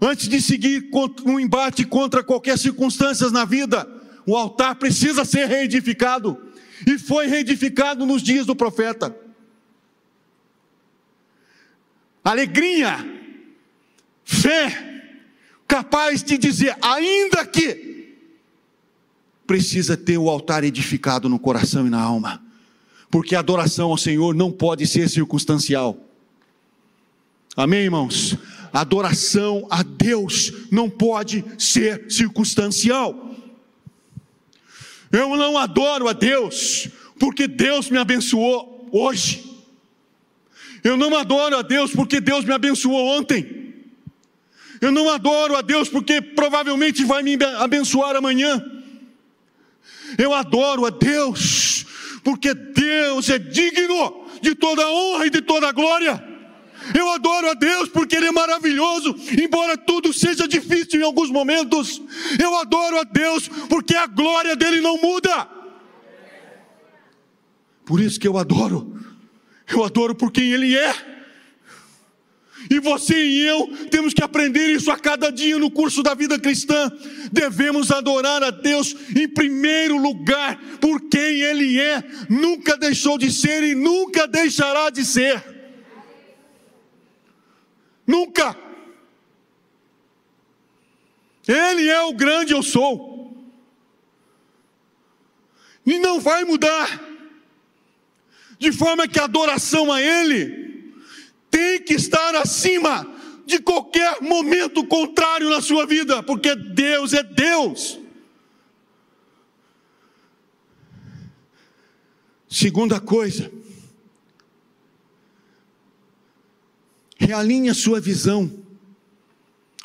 antes 0.00 0.28
de 0.28 0.40
seguir 0.40 0.90
um 1.24 1.40
embate 1.40 1.84
contra 1.84 2.22
qualquer 2.22 2.58
circunstância 2.58 3.30
na 3.30 3.44
vida, 3.44 3.88
o 4.26 4.36
altar 4.36 4.74
precisa 4.74 5.24
ser 5.24 5.46
reedificado. 5.46 6.36
E 6.86 6.98
foi 6.98 7.26
reedificado 7.26 8.04
nos 8.04 8.22
dias 8.22 8.46
do 8.46 8.54
profeta. 8.54 9.16
Alegria, 12.22 12.96
fé, 14.24 15.02
capaz 15.66 16.22
de 16.22 16.36
dizer, 16.36 16.76
ainda 16.82 17.46
que 17.46 18.16
precisa 19.46 19.96
ter 19.96 20.18
o 20.18 20.28
altar 20.28 20.62
edificado 20.62 21.26
no 21.26 21.38
coração 21.38 21.86
e 21.86 21.90
na 21.90 22.00
alma, 22.00 22.42
porque 23.10 23.34
a 23.34 23.38
adoração 23.38 23.90
ao 23.90 23.96
Senhor 23.96 24.34
não 24.34 24.50
pode 24.50 24.86
ser 24.86 25.08
circunstancial. 25.08 25.96
Amém, 27.56 27.80
irmãos? 27.80 28.36
Adoração 28.72 29.66
a 29.70 29.82
Deus 29.82 30.52
não 30.70 30.88
pode 30.90 31.44
ser 31.58 32.10
circunstancial. 32.10 33.34
Eu 35.10 35.36
não 35.36 35.56
adoro 35.56 36.06
a 36.08 36.12
Deus 36.12 36.88
porque 37.18 37.48
Deus 37.48 37.88
me 37.88 37.98
abençoou 37.98 38.88
hoje. 38.92 39.44
Eu 40.84 40.96
não 40.96 41.16
adoro 41.16 41.56
a 41.56 41.62
Deus 41.62 41.90
porque 41.90 42.20
Deus 42.20 42.44
me 42.44 42.52
abençoou 42.52 43.18
ontem. 43.18 43.74
Eu 44.80 44.92
não 44.92 45.10
adoro 45.10 45.56
a 45.56 45.62
Deus 45.62 45.88
porque 45.88 46.20
provavelmente 46.20 47.04
vai 47.04 47.22
me 47.22 47.36
abençoar 47.58 48.14
amanhã. 48.14 48.64
Eu 50.16 50.32
adoro 50.32 50.86
a 50.86 50.90
Deus 50.90 51.67
porque 52.28 52.52
Deus 52.52 53.30
é 53.30 53.38
digno 53.38 54.26
de 54.42 54.54
toda 54.54 54.86
honra 54.86 55.24
e 55.24 55.30
de 55.30 55.40
toda 55.40 55.72
glória. 55.72 56.22
Eu 56.94 57.10
adoro 57.10 57.48
a 57.48 57.54
Deus 57.54 57.88
porque 57.88 58.16
Ele 58.16 58.26
é 58.26 58.30
maravilhoso, 58.30 59.16
embora 59.42 59.78
tudo 59.78 60.12
seja 60.12 60.46
difícil 60.46 61.00
em 61.00 61.04
alguns 61.04 61.30
momentos. 61.30 62.02
Eu 62.38 62.54
adoro 62.58 62.98
a 62.98 63.04
Deus 63.04 63.48
porque 63.70 63.96
a 63.96 64.06
glória 64.06 64.54
dele 64.54 64.82
não 64.82 65.00
muda. 65.00 65.48
Por 67.86 67.98
isso 67.98 68.20
que 68.20 68.28
eu 68.28 68.36
adoro. 68.36 69.02
Eu 69.66 69.82
adoro 69.82 70.14
por 70.14 70.30
quem 70.30 70.52
Ele 70.52 70.76
é. 70.76 71.07
E 72.70 72.78
você 72.80 73.14
e 73.14 73.46
eu 73.46 73.66
temos 73.90 74.12
que 74.12 74.22
aprender 74.22 74.68
isso 74.70 74.90
a 74.90 74.98
cada 74.98 75.30
dia 75.30 75.58
no 75.58 75.70
curso 75.70 76.02
da 76.02 76.14
vida 76.14 76.38
cristã. 76.38 76.90
Devemos 77.32 77.90
adorar 77.90 78.42
a 78.42 78.50
Deus 78.50 78.94
em 79.16 79.26
primeiro 79.26 79.96
lugar 79.96 80.58
por 80.80 81.00
quem 81.08 81.40
Ele 81.40 81.80
é, 81.80 82.04
nunca 82.28 82.76
deixou 82.76 83.16
de 83.16 83.32
ser 83.32 83.62
e 83.62 83.74
nunca 83.74 84.26
deixará 84.26 84.90
de 84.90 85.04
ser. 85.04 85.42
Nunca. 88.06 88.56
Ele 91.46 91.88
é 91.88 92.02
o 92.02 92.12
grande 92.12 92.52
eu 92.52 92.62
sou. 92.62 93.34
E 95.86 95.98
não 95.98 96.20
vai 96.20 96.44
mudar. 96.44 97.02
De 98.58 98.72
forma 98.72 99.08
que 99.08 99.18
a 99.18 99.24
adoração 99.24 99.90
a 99.90 100.02
Ele 100.02 100.67
tem 101.50 101.82
que 101.82 101.94
estar 101.94 102.34
acima 102.34 103.06
de 103.46 103.58
qualquer 103.58 104.20
momento 104.20 104.86
contrário 104.86 105.48
na 105.48 105.62
sua 105.62 105.86
vida, 105.86 106.22
porque 106.22 106.54
Deus 106.54 107.14
é 107.14 107.22
Deus. 107.22 107.98
Segunda 112.48 113.00
coisa, 113.00 113.50
realinhe 117.18 117.68
a 117.68 117.74
sua 117.74 118.00
visão 118.00 118.50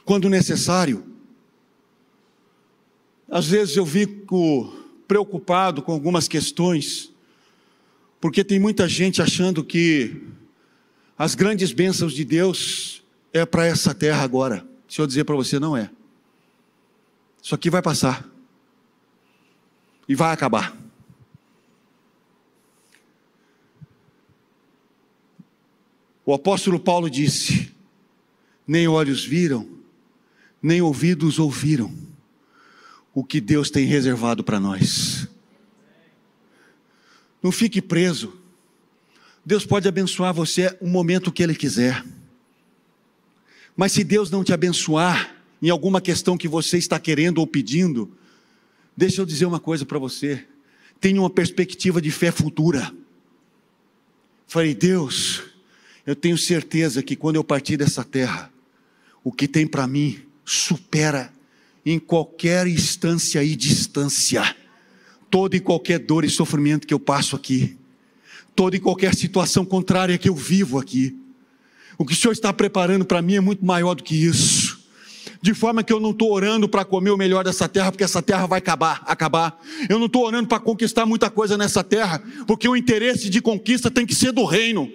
quando 0.05 0.29
necessário. 0.29 1.05
Às 3.29 3.47
vezes 3.47 3.75
eu 3.75 3.85
fico 3.85 4.73
preocupado 5.07 5.81
com 5.81 5.91
algumas 5.91 6.27
questões, 6.27 7.11
porque 8.21 8.43
tem 8.43 8.59
muita 8.59 8.87
gente 8.87 9.21
achando 9.21 9.63
que 9.63 10.21
as 11.17 11.35
grandes 11.35 11.71
bênçãos 11.71 12.13
de 12.13 12.25
Deus 12.25 13.03
é 13.31 13.45
para 13.45 13.65
essa 13.65 13.93
terra 13.93 14.23
agora. 14.23 14.67
Se 14.87 14.99
eu 14.99 15.07
dizer 15.07 15.23
para 15.23 15.35
você, 15.35 15.59
não 15.59 15.75
é. 15.75 15.89
Isso 17.41 17.53
aqui 17.53 17.69
vai 17.69 17.81
passar. 17.81 18.27
E 20.07 20.15
vai 20.15 20.33
acabar. 20.33 20.75
O 26.25 26.33
apóstolo 26.33 26.79
Paulo 26.79 27.09
disse: 27.09 27.71
Nem 28.65 28.87
olhos 28.87 29.25
viram, 29.25 29.67
nem 30.61 30.81
ouvidos 30.81 31.37
ouviram 31.37 31.93
o 33.13 33.23
que 33.23 33.39
Deus 33.39 33.69
tem 33.69 33.85
reservado 33.85 34.43
para 34.43 34.59
nós. 34.59 35.27
Não 37.41 37.51
fique 37.51 37.81
preso 37.81 38.42
Deus 39.45 39.65
pode 39.65 39.87
abençoar 39.87 40.33
você 40.33 40.75
um 40.81 40.89
momento 40.89 41.31
que 41.31 41.43
Ele 41.43 41.53
quiser. 41.53 42.03
Mas 43.75 43.91
se 43.91 44.03
Deus 44.03 44.31
não 44.31 44.43
te 44.43 44.53
abençoar 44.53 45.35
em 45.61 45.69
alguma 45.69 45.99
questão 45.99 46.37
que 46.37 46.47
você 46.47 46.77
está 46.77 46.99
querendo 46.99 47.39
ou 47.39 47.47
pedindo, 47.47 48.11
deixa 48.95 49.21
eu 49.21 49.25
dizer 49.25 49.45
uma 49.45 49.59
coisa 49.59 49.85
para 49.85 49.99
você. 49.99 50.45
Tenha 51.01 51.19
uma 51.19 51.29
perspectiva 51.29 52.01
de 52.01 52.11
fé 52.11 52.31
futura. 52.31 52.93
Falei, 54.47 54.73
Deus, 54.73 55.43
eu 56.05 56.15
tenho 56.15 56.37
certeza 56.37 57.03
que 57.03 57.15
quando 57.15 57.35
eu 57.35 57.43
partir 57.43 57.75
dessa 57.75 58.03
terra, 58.03 58.51
o 59.23 59.31
que 59.31 59.47
tem 59.47 59.67
para 59.67 59.87
mim 59.87 60.21
supera 60.45 61.33
em 61.85 61.99
qualquer 61.99 62.67
instância 62.67 63.43
e 63.43 63.55
distância 63.55 64.55
toda 65.29 65.55
e 65.55 65.59
qualquer 65.59 65.97
dor 65.99 66.23
e 66.23 66.29
sofrimento 66.29 66.85
que 66.85 66.93
eu 66.93 66.99
passo 66.99 67.35
aqui 67.35 67.75
toda 68.55 68.75
e 68.75 68.79
qualquer 68.79 69.13
situação 69.15 69.65
contrária 69.65 70.17
que 70.17 70.29
eu 70.29 70.35
vivo 70.35 70.79
aqui. 70.79 71.17
O 71.97 72.05
que 72.05 72.13
o 72.13 72.15
Senhor 72.15 72.31
está 72.31 72.51
preparando 72.51 73.05
para 73.05 73.21
mim 73.21 73.35
é 73.35 73.39
muito 73.39 73.65
maior 73.65 73.93
do 73.93 74.03
que 74.03 74.15
isso. 74.15 74.81
De 75.41 75.53
forma 75.53 75.83
que 75.83 75.91
eu 75.91 75.99
não 75.99 76.11
estou 76.11 76.31
orando 76.31 76.69
para 76.69 76.85
comer 76.85 77.11
o 77.11 77.17
melhor 77.17 77.43
dessa 77.43 77.67
terra, 77.67 77.91
porque 77.91 78.03
essa 78.03 78.21
terra 78.21 78.47
vai 78.47 78.59
acabar, 78.59 79.03
acabar. 79.05 79.59
Eu 79.89 79.99
não 79.99 80.05
estou 80.05 80.25
orando 80.25 80.47
para 80.47 80.59
conquistar 80.59 81.05
muita 81.05 81.29
coisa 81.29 81.57
nessa 81.57 81.83
terra, 81.83 82.23
porque 82.47 82.67
o 82.67 82.75
interesse 82.75 83.29
de 83.29 83.41
conquista 83.41 83.91
tem 83.91 84.05
que 84.05 84.15
ser 84.15 84.31
do 84.31 84.45
reino. 84.45 84.89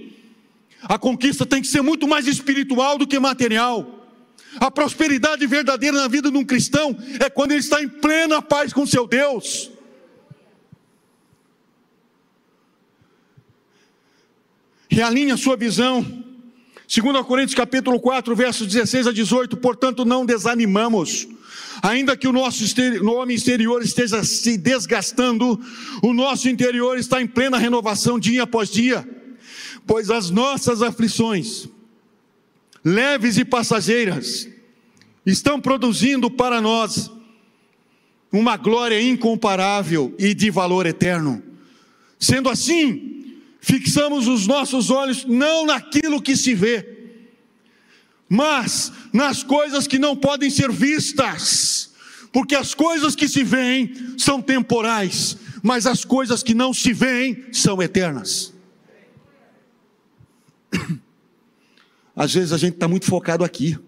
A 0.83 0.99
conquista 0.99 1.45
tem 1.45 1.61
que 1.61 1.69
ser 1.69 1.83
muito 1.83 2.09
mais 2.09 2.27
espiritual 2.27 2.97
do 2.97 3.07
que 3.07 3.19
material. 3.19 4.07
A 4.59 4.71
prosperidade 4.71 5.47
verdadeira 5.47 5.97
na 5.99 6.09
vida 6.09 6.31
de 6.31 6.37
um 6.37 6.45
cristão 6.45 6.97
é 7.21 7.29
quando 7.29 7.53
ele 7.53 7.61
está 7.61 7.83
em 7.83 7.89
plena 7.89 8.41
paz 8.41 8.73
com 8.73 8.87
seu 8.87 9.07
Deus. 9.07 9.71
Realinhe 14.89 15.31
a 15.31 15.37
sua 15.37 15.57
visão. 15.57 16.03
2 16.89 17.27
Coríntios 17.27 17.55
capítulo 17.55 18.01
4, 18.01 18.35
versos 18.35 18.67
16 18.67 19.09
a 19.09 19.13
18, 19.13 19.59
portanto 19.59 20.07
não 20.07 20.25
desanimamos, 20.25 21.29
ainda 21.83 22.17
que 22.17 22.27
o 22.27 22.33
nosso 22.33 22.65
homem 23.11 23.37
exterior 23.37 23.83
esteja 23.83 24.25
se 24.25 24.57
desgastando, 24.57 25.61
o 26.03 26.15
nosso 26.15 26.49
interior 26.49 26.99
está 26.99 27.21
em 27.21 27.27
plena 27.27 27.59
renovação 27.59 28.19
dia 28.19 28.45
após 28.45 28.71
dia, 28.71 29.07
pois 29.87 30.11
as 30.11 30.31
nossas 30.31 30.81
aflições, 30.81 31.69
leves 32.83 33.37
e 33.37 33.45
passageiras, 33.45 34.49
estão 35.27 35.61
produzindo 35.61 36.31
para 36.31 36.59
nós 36.59 37.11
uma 38.33 38.57
glória 38.57 39.01
incomparável 39.01 40.15
e 40.19 40.33
de 40.33 40.51
valor 40.51 40.87
eterno. 40.87 41.43
Sendo 42.19 42.49
assim, 42.49 43.18
fixamos 43.61 44.27
os 44.27 44.47
nossos 44.47 44.91
olhos 44.91 45.25
não 45.25 45.67
naquilo 45.67 46.23
que 46.23 46.37
se 46.37 46.55
vê, 46.55 46.99
mas 48.29 48.93
nas 49.13 49.43
coisas 49.43 49.87
que 49.87 49.99
não 49.99 50.15
podem 50.17 50.51
ser 50.51 50.71
vistas, 50.71 51.93
porque 52.33 52.55
as 52.55 52.75
coisas 52.75 53.17
que 53.17 53.27
se 53.29 53.43
veem 53.43 54.15
são 54.19 54.43
temporais, 54.43 55.37
mas 55.63 55.87
as 55.87 56.05
coisas 56.05 56.43
que 56.43 56.55
não 56.55 56.75
se 56.75 56.93
veem 56.93 57.47
são 57.53 57.83
eternas. 57.83 58.53
Às 62.15 62.35
vezes 62.35 62.53
a 62.53 62.59
gente 62.59 62.75
está 62.75 62.87
muito 62.89 63.07
focado 63.07 63.45
aqui. 63.45 63.79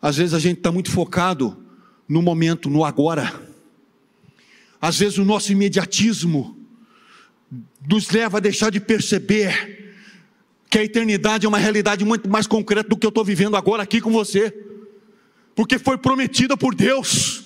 Às 0.00 0.16
vezes 0.16 0.34
a 0.34 0.38
gente 0.38 0.58
está 0.58 0.70
muito 0.70 0.90
focado 0.90 1.64
no 2.08 2.22
momento, 2.22 2.70
no 2.70 2.84
agora. 2.84 3.47
Às 4.80 4.98
vezes 4.98 5.18
o 5.18 5.24
nosso 5.24 5.50
imediatismo 5.52 6.56
nos 7.88 8.10
leva 8.10 8.38
a 8.38 8.40
deixar 8.40 8.70
de 8.70 8.80
perceber 8.80 9.94
que 10.70 10.78
a 10.78 10.84
eternidade 10.84 11.46
é 11.46 11.48
uma 11.48 11.58
realidade 11.58 12.04
muito 12.04 12.28
mais 12.28 12.46
concreta 12.46 12.88
do 12.88 12.96
que 12.96 13.06
eu 13.06 13.08
estou 13.08 13.24
vivendo 13.24 13.56
agora 13.56 13.82
aqui 13.82 14.00
com 14.00 14.12
você, 14.12 14.50
porque 15.54 15.78
foi 15.78 15.96
prometida 15.96 16.56
por 16.56 16.74
Deus 16.74 17.44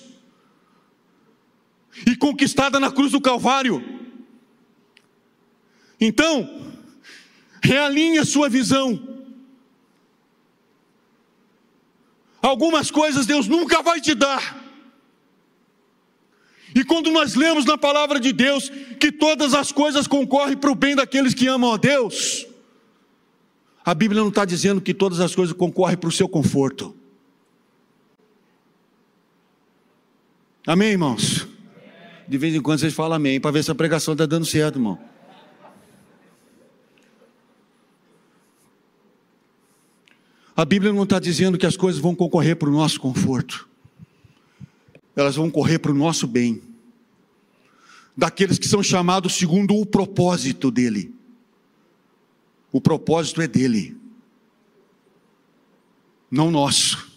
e 2.05 2.15
conquistada 2.15 2.79
na 2.79 2.91
cruz 2.91 3.11
do 3.11 3.21
Calvário. 3.21 3.83
Então, 5.99 6.73
realinhe 7.61 8.17
a 8.17 8.25
sua 8.25 8.49
visão. 8.49 9.13
Algumas 12.41 12.91
coisas 12.91 13.25
Deus 13.25 13.47
nunca 13.47 13.81
vai 13.81 14.01
te 14.01 14.13
dar. 14.13 14.62
E 16.75 16.83
quando 16.83 17.11
nós 17.11 17.35
lemos 17.35 17.65
na 17.65 17.77
palavra 17.77 18.19
de 18.19 18.33
Deus 18.33 18.69
que 18.99 19.11
todas 19.11 19.53
as 19.53 19.71
coisas 19.71 20.07
concorrem 20.07 20.57
para 20.57 20.71
o 20.71 20.75
bem 20.75 20.95
daqueles 20.95 21.33
que 21.33 21.47
amam 21.47 21.73
a 21.73 21.77
Deus, 21.77 22.47
a 23.85 23.93
Bíblia 23.93 24.21
não 24.21 24.29
está 24.29 24.45
dizendo 24.45 24.81
que 24.81 24.93
todas 24.93 25.19
as 25.19 25.35
coisas 25.35 25.55
concorrem 25.55 25.97
para 25.97 26.09
o 26.09 26.11
seu 26.11 26.27
conforto. 26.27 26.95
Amém, 30.65 30.91
irmãos? 30.91 31.45
De 32.27 32.37
vez 32.37 32.55
em 32.55 32.61
quando 32.61 32.79
vocês 32.79 32.93
falam 32.93 33.17
amém, 33.17 33.39
para 33.39 33.51
ver 33.51 33.63
se 33.63 33.69
a 33.69 33.75
pregação 33.75 34.13
está 34.13 34.25
dando 34.25 34.45
certo, 34.45 34.77
irmão. 34.77 34.97
A 40.55 40.63
Bíblia 40.63 40.93
não 40.93 41.03
está 41.03 41.19
dizendo 41.19 41.57
que 41.57 41.65
as 41.65 41.75
coisas 41.75 41.99
vão 41.99 42.15
concorrer 42.15 42.55
para 42.55 42.69
o 42.69 42.71
nosso 42.71 42.99
conforto, 42.99 43.67
elas 45.15 45.35
vão 45.35 45.49
correr 45.49 45.79
para 45.79 45.91
o 45.91 45.95
nosso 45.95 46.27
bem, 46.27 46.61
daqueles 48.15 48.57
que 48.57 48.67
são 48.67 48.81
chamados 48.81 49.33
segundo 49.33 49.75
o 49.75 49.85
propósito 49.85 50.71
dEle. 50.71 51.13
O 52.71 52.81
propósito 52.81 53.41
é 53.41 53.47
dele, 53.47 53.95
não 56.29 56.49
nosso. 56.49 57.11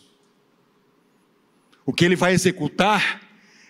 O 1.87 1.93
que 1.93 2.05
ele 2.05 2.17
vai 2.17 2.35
executar 2.35 3.23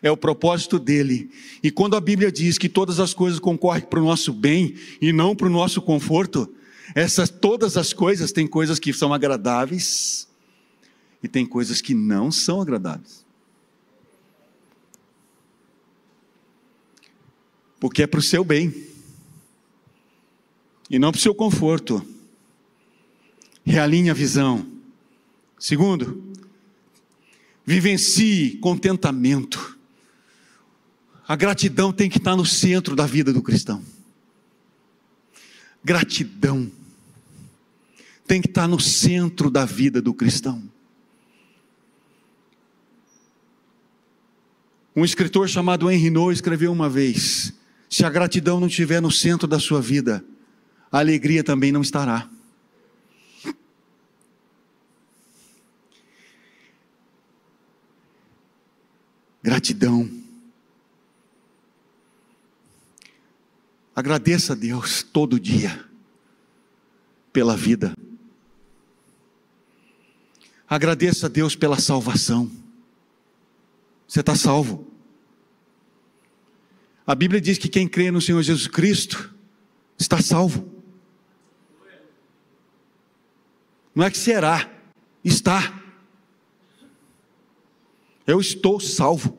é 0.03 0.11
o 0.11 0.17
propósito 0.17 0.79
dele. 0.79 1.31
E 1.63 1.71
quando 1.71 1.97
a 1.97 2.01
Bíblia 2.01 2.33
diz 2.33 2.59
que 2.59 2.69
todas 2.69 2.99
as 2.99 3.13
coisas 3.13 3.39
concorrem 3.39 3.83
para 3.83 4.01
o 4.01 4.05
nosso 4.05 4.33
bem 4.33 4.75
e 5.01 5.13
não 5.13 5.37
para 5.37 5.47
o 5.47 5.51
nosso 5.51 5.83
conforto, 5.83 6.53
essas 6.95 7.29
todas 7.29 7.77
as 7.77 7.93
coisas 7.93 8.33
têm 8.33 8.47
coisas 8.47 8.79
que 8.79 8.93
são 8.93 9.13
agradáveis 9.13 10.29
e 11.23 11.29
tem 11.29 11.45
coisas 11.45 11.81
que 11.81 11.95
não 11.95 12.31
são 12.31 12.61
agradáveis. 12.61 13.26
Porque 17.79 18.03
é 18.03 18.07
para 18.07 18.21
o 18.21 18.23
seu 18.23 18.45
bem 18.45 18.75
e 20.89 20.99
não 20.99 21.11
para 21.11 21.19
o 21.19 21.23
seu 21.23 21.35
conforto. 21.35 22.05
Realinhe 23.65 24.11
a 24.11 24.15
visão. 24.15 24.67
Segundo, 25.59 26.33
vivencie 27.65 28.59
contentamento. 28.59 29.77
A 31.27 31.35
gratidão 31.35 31.93
tem 31.93 32.09
que 32.09 32.19
estar 32.19 32.37
no 32.37 32.47
centro 32.47 32.95
da 32.95 33.07
vida 33.07 33.33
do 33.33 33.43
cristão. 33.43 33.83
Gratidão 35.83 36.71
tem 38.27 38.41
que 38.41 38.49
estar 38.49 38.69
no 38.69 38.79
centro 38.79 39.51
da 39.51 39.65
vida 39.65 40.01
do 40.01 40.15
cristão. 40.15 40.63
Um 44.95 45.05
escritor 45.05 45.49
chamado 45.49 45.91
Henry 45.91 46.11
Noe 46.11 46.33
escreveu 46.33 46.73
uma 46.73 46.89
vez: 46.89 47.53
se 47.89 48.05
a 48.05 48.11
gratidão 48.11 48.61
não 48.61 48.67
estiver 48.67 49.01
no 49.01 49.11
centro 49.11 49.47
da 49.47 49.59
sua 49.59 49.81
vida, 49.81 50.25
a 50.91 50.99
alegria 50.99 51.43
também 51.45 51.71
não 51.73 51.83
estará. 51.83 52.29
Gratidão. 59.43 60.11
Agradeça 63.95 64.53
a 64.53 64.57
Deus 64.57 65.03
todo 65.03 65.39
dia 65.39 65.89
pela 67.33 67.57
vida. 67.57 67.95
Agradeça 70.69 71.27
a 71.27 71.29
Deus 71.29 71.55
pela 71.55 71.79
salvação. 71.79 72.51
Você 74.09 74.21
está 74.21 74.35
salvo. 74.35 74.96
A 77.07 77.15
Bíblia 77.15 77.41
diz 77.41 77.57
que 77.57 77.69
quem 77.69 77.87
crê 77.87 78.11
no 78.11 78.21
Senhor 78.21 78.43
Jesus 78.43 78.67
Cristo 78.67 79.33
está 79.97 80.21
salvo. 80.21 80.69
Não 83.95 84.05
é 84.05 84.11
que 84.11 84.19
será, 84.19 84.71
está. 85.25 85.83
Eu 88.27 88.41
estou 88.41 88.81
salvo. 88.81 89.39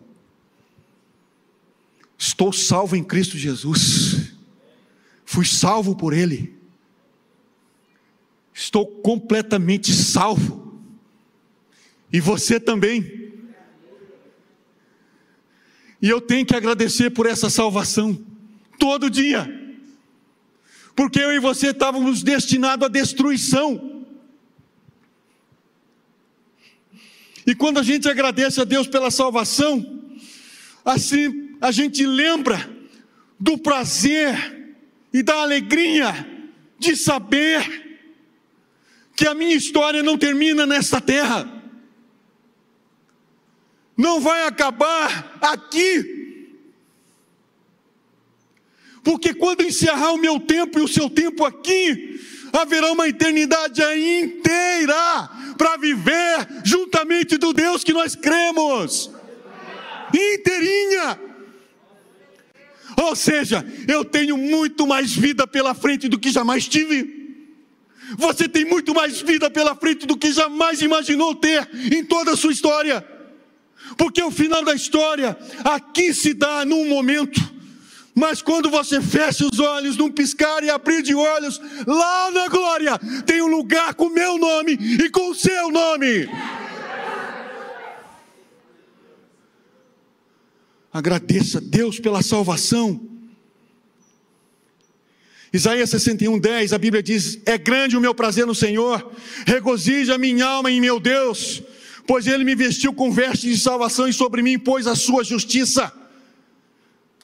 Estou 2.18 2.54
salvo 2.54 2.96
em 2.96 3.04
Cristo 3.04 3.38
Jesus. 3.38 4.34
Fui 5.26 5.46
salvo 5.46 5.96
por 5.96 6.14
Ele. 6.14 6.58
Estou 8.54 8.88
completamente 8.88 9.94
salvo. 9.94 10.82
E 12.12 12.20
você 12.22 12.60
também. 12.60 13.27
E 16.02 16.10
eu 16.10 16.22
tenho 16.22 16.46
que 16.46 16.56
agradecer 16.56 17.10
por 17.10 17.26
essa 17.26 17.50
salvação 17.50 18.20
todo 18.80 19.10
dia. 19.10 19.54
Porque 20.96 21.20
eu 21.20 21.32
e 21.32 21.40
você 21.40 21.68
estávamos 21.70 22.24
destinados 22.24 22.86
à 22.86 22.90
destruição. 22.90 24.06
E 27.46 27.56
quando 27.56 27.80
a 27.80 27.84
gente 27.84 28.10
agradece 28.10 28.60
a 28.60 28.64
Deus 28.64 28.88
pela 28.88 29.10
salvação, 29.10 30.02
assim 30.84 31.56
a 31.62 31.72
gente 31.72 32.06
lembra 32.06 32.70
do 33.40 33.58
prazer 33.58 34.76
e 35.14 35.24
da 35.24 35.36
alegria 35.36 36.14
de 36.78 36.96
saber 36.96 38.00
que 39.16 39.28
a 39.28 39.34
minha 39.34 39.56
história 39.56 40.04
não 40.04 40.18
termina 40.18 40.66
nesta 40.66 41.02
terra, 41.02 41.57
não 43.98 44.22
vai 44.22 44.44
acabar 44.44 45.38
aqui, 45.42 46.18
porque 49.04 49.34
quando 49.34 49.64
encerrar 49.64 50.12
o 50.12 50.18
meu 50.18 50.40
tempo 50.40 50.78
e 50.78 50.82
o 50.82 50.88
seu 50.88 51.10
tempo 51.10 51.46
aqui, 51.46 52.20
haverá 52.52 52.92
uma 52.92 53.08
eternidade 53.08 53.82
inteira 53.82 55.30
para 55.58 55.78
viver 55.78 56.48
juntamente 56.64 57.38
do 57.38 57.54
Deus 57.54 57.84
que 57.84 57.94
nós 57.94 58.16
cremos. 58.16 59.10
Inteirinha. 60.14 61.20
Ou 63.02 63.16
seja, 63.16 63.66
eu 63.88 64.04
tenho 64.04 64.38
muito 64.38 64.86
mais 64.86 65.14
vida 65.14 65.48
pela 65.48 65.74
frente 65.74 66.08
do 66.08 66.20
que 66.20 66.30
jamais 66.30 66.68
tive. 66.68 67.16
Você 68.18 68.48
tem 68.48 68.66
muito 68.66 68.94
mais 68.94 69.22
vida 69.22 69.50
pela 69.50 69.76
frente 69.76 70.06
do 70.06 70.18
que 70.18 70.32
jamais 70.32 70.82
imaginou 70.82 71.36
ter 71.36 71.68
em 71.92 72.04
toda 72.04 72.32
a 72.32 72.38
sua 72.38 72.52
história. 72.52 73.17
Porque 73.96 74.22
o 74.22 74.32
final 74.32 74.66
da 74.66 74.74
história 74.74 75.38
aqui 75.64 76.14
se 76.14 76.34
dá 76.34 76.66
num 76.66 76.88
momento 76.88 77.58
mas 78.18 78.42
quando 78.42 78.68
você 78.68 79.00
fecha 79.00 79.46
os 79.46 79.60
olhos 79.60 79.96
num 79.96 80.12
piscar 80.12 80.64
e 80.64 80.72
abrir 80.72 81.04
de 81.04 81.14
olhos, 81.14 81.62
lá 81.86 82.32
na 82.32 82.48
glória 82.48 82.98
tem 83.28 83.44
um 83.44 83.46
lugar 83.48 83.94
com 83.94 84.06
o 84.06 84.10
meu 84.10 84.40
nome 84.40 84.72
e 84.72 85.08
com 85.12 85.30
o 85.30 85.36
seu 85.36 85.70
nome. 85.70 86.28
Agradeça 90.92 91.60
a 91.60 91.62
Deus 91.62 92.00
pela 92.00 92.24
salvação. 92.24 93.00
Isaías 95.54 95.92
61, 95.92 96.40
10, 96.40 96.74
a 96.74 96.80
Bíblia 96.80 97.04
diz: 97.04 97.40
É 97.46 97.56
grande 97.56 97.96
o 97.96 98.02
meu 98.02 98.16
prazer 98.16 98.48
no 98.48 98.56
Senhor, 98.56 99.12
regozija 99.46 100.16
a 100.16 100.18
minha 100.18 100.44
alma 100.44 100.72
em 100.72 100.82
meu 100.82 101.00
Deus, 101.00 101.62
pois 102.08 102.26
Ele 102.26 102.46
me 102.46 102.56
vestiu 102.56 102.94
com 102.94 103.12
vestes 103.12 103.58
de 103.58 103.62
salvação 103.62 104.08
e 104.08 104.14
sobre 104.14 104.42
mim 104.42 104.58
pôs 104.58 104.88
a 104.88 104.96
sua 104.96 105.24
justiça 105.24 105.92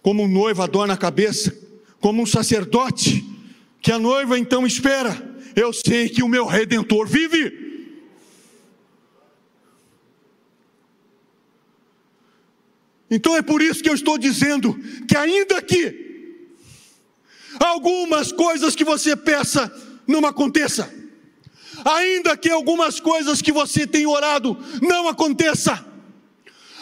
como 0.03 0.23
um 0.23 0.27
noivo 0.27 0.61
adorna 0.61 0.95
a 0.95 0.97
cabeça, 0.97 1.57
como 2.01 2.21
um 2.21 2.25
sacerdote, 2.25 3.25
que 3.81 3.89
a 3.89 3.97
noiva 3.97 4.37
então 4.37 4.67
espera. 4.67 5.33
Eu 5.55 5.71
sei 5.71 6.09
que 6.09 6.21
o 6.21 6.27
meu 6.27 6.45
redentor 6.45 7.07
vive. 7.07 7.63
Então 13.09 13.37
é 13.37 13.41
por 13.41 13.61
isso 13.61 13.81
que 13.81 13.89
eu 13.89 13.93
estou 13.93 14.17
dizendo 14.17 14.77
que, 15.07 15.15
ainda 15.15 15.61
que 15.61 16.47
algumas 17.59 18.31
coisas 18.31 18.75
que 18.75 18.83
você 18.83 19.15
peça 19.15 19.71
não 20.05 20.25
aconteça, 20.25 20.93
ainda 21.83 22.35
que 22.37 22.49
algumas 22.49 22.99
coisas 22.99 23.41
que 23.41 23.51
você 23.51 23.85
tem 23.85 24.05
orado 24.05 24.57
não 24.81 25.07
aconteça, 25.07 25.93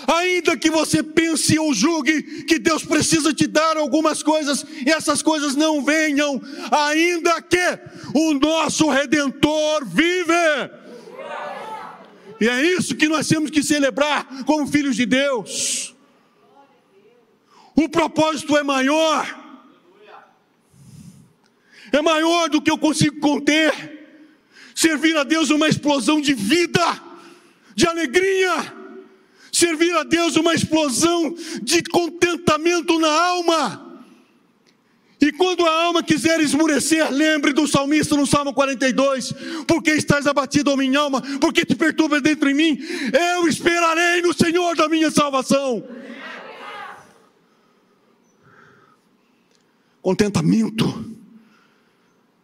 Ainda 0.08 0.58
que 0.58 0.70
você 0.70 1.04
pense 1.04 1.58
ou 1.60 1.74
julgue 1.74 2.44
que 2.46 2.58
Deus 2.58 2.84
precisa 2.84 3.34
te 3.34 3.46
dar 3.48 3.78
algumas 3.78 4.24
coisas 4.24 4.66
e 4.86 4.90
essas 4.90 5.22
coisas 5.22 5.56
não 5.56 5.84
venham, 5.84 6.42
ainda 6.72 7.42
que 7.42 7.80
o 8.14 8.34
nosso 8.34 8.90
redentor 8.90 9.86
vive. 9.86 10.34
E 12.40 12.50
é 12.50 12.62
isso 12.64 12.96
que 12.96 13.08
nós 13.08 13.28
temos 13.28 13.52
que 13.52 13.62
celebrar 13.62 14.44
como 14.46 14.66
filhos 14.66 14.96
de 14.96 15.06
Deus. 15.06 15.96
O 17.76 17.88
propósito 17.88 18.58
é 18.58 18.64
maior. 18.64 19.40
É 21.92 22.02
maior 22.02 22.50
do 22.50 22.62
que 22.62 22.72
eu 22.72 22.78
consigo 22.78 23.20
conter. 23.20 24.01
Servir 24.76 25.16
a 25.18 25.24
Deus 25.24 25.50
é 25.50 25.54
uma 25.54 25.68
explosão 25.68 26.22
de 26.22 26.34
vida, 26.34 27.02
de 27.76 27.88
alegria 27.88 28.82
servir 29.52 29.94
a 29.96 30.04
Deus 30.04 30.36
uma 30.38 30.54
explosão 30.54 31.36
de 31.62 31.84
contentamento 31.84 32.98
na 33.00 33.10
alma. 33.10 33.88
E 35.20 35.32
quando 35.32 35.64
a 35.68 35.84
alma 35.84 36.02
quiser 36.02 36.40
esmurecer, 36.40 37.12
lembre 37.12 37.54
do 37.54 37.68
salmista 37.68 38.16
no 38.16 38.26
Salmo 38.26 38.54
42: 38.54 39.34
Porque 39.68 39.92
estás 39.92 40.26
abatido, 40.26 40.72
a 40.72 40.78
minha 40.78 41.00
alma, 41.00 41.22
porque 41.40 41.64
te 41.64 41.76
perturbas 41.76 42.24
dentro 42.24 42.48
de 42.48 42.56
mim, 42.56 42.80
eu 43.36 43.48
esperarei 43.48 44.22
no 44.22 44.34
Senhor 44.34 44.76
da 44.76 44.90
minha 44.90 45.12
salvação. 45.12 45.84
Contentamento. 50.02 51.21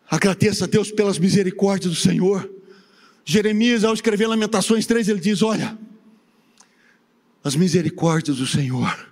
Agradeça 0.10 0.66
a 0.66 0.68
Deus 0.68 0.92
pelas 0.92 1.20
misericórdias 1.20 1.94
do 1.94 2.00
Senhor. 2.00 2.50
Jeremias, 3.26 3.84
ao 3.84 3.94
escrever 3.94 4.28
Lamentações 4.28 4.86
3, 4.86 5.10
ele 5.10 5.20
diz: 5.20 5.42
Olha, 5.42 5.78
as 7.44 7.56
misericórdias 7.56 8.38
do 8.38 8.48
Senhor 8.48 9.12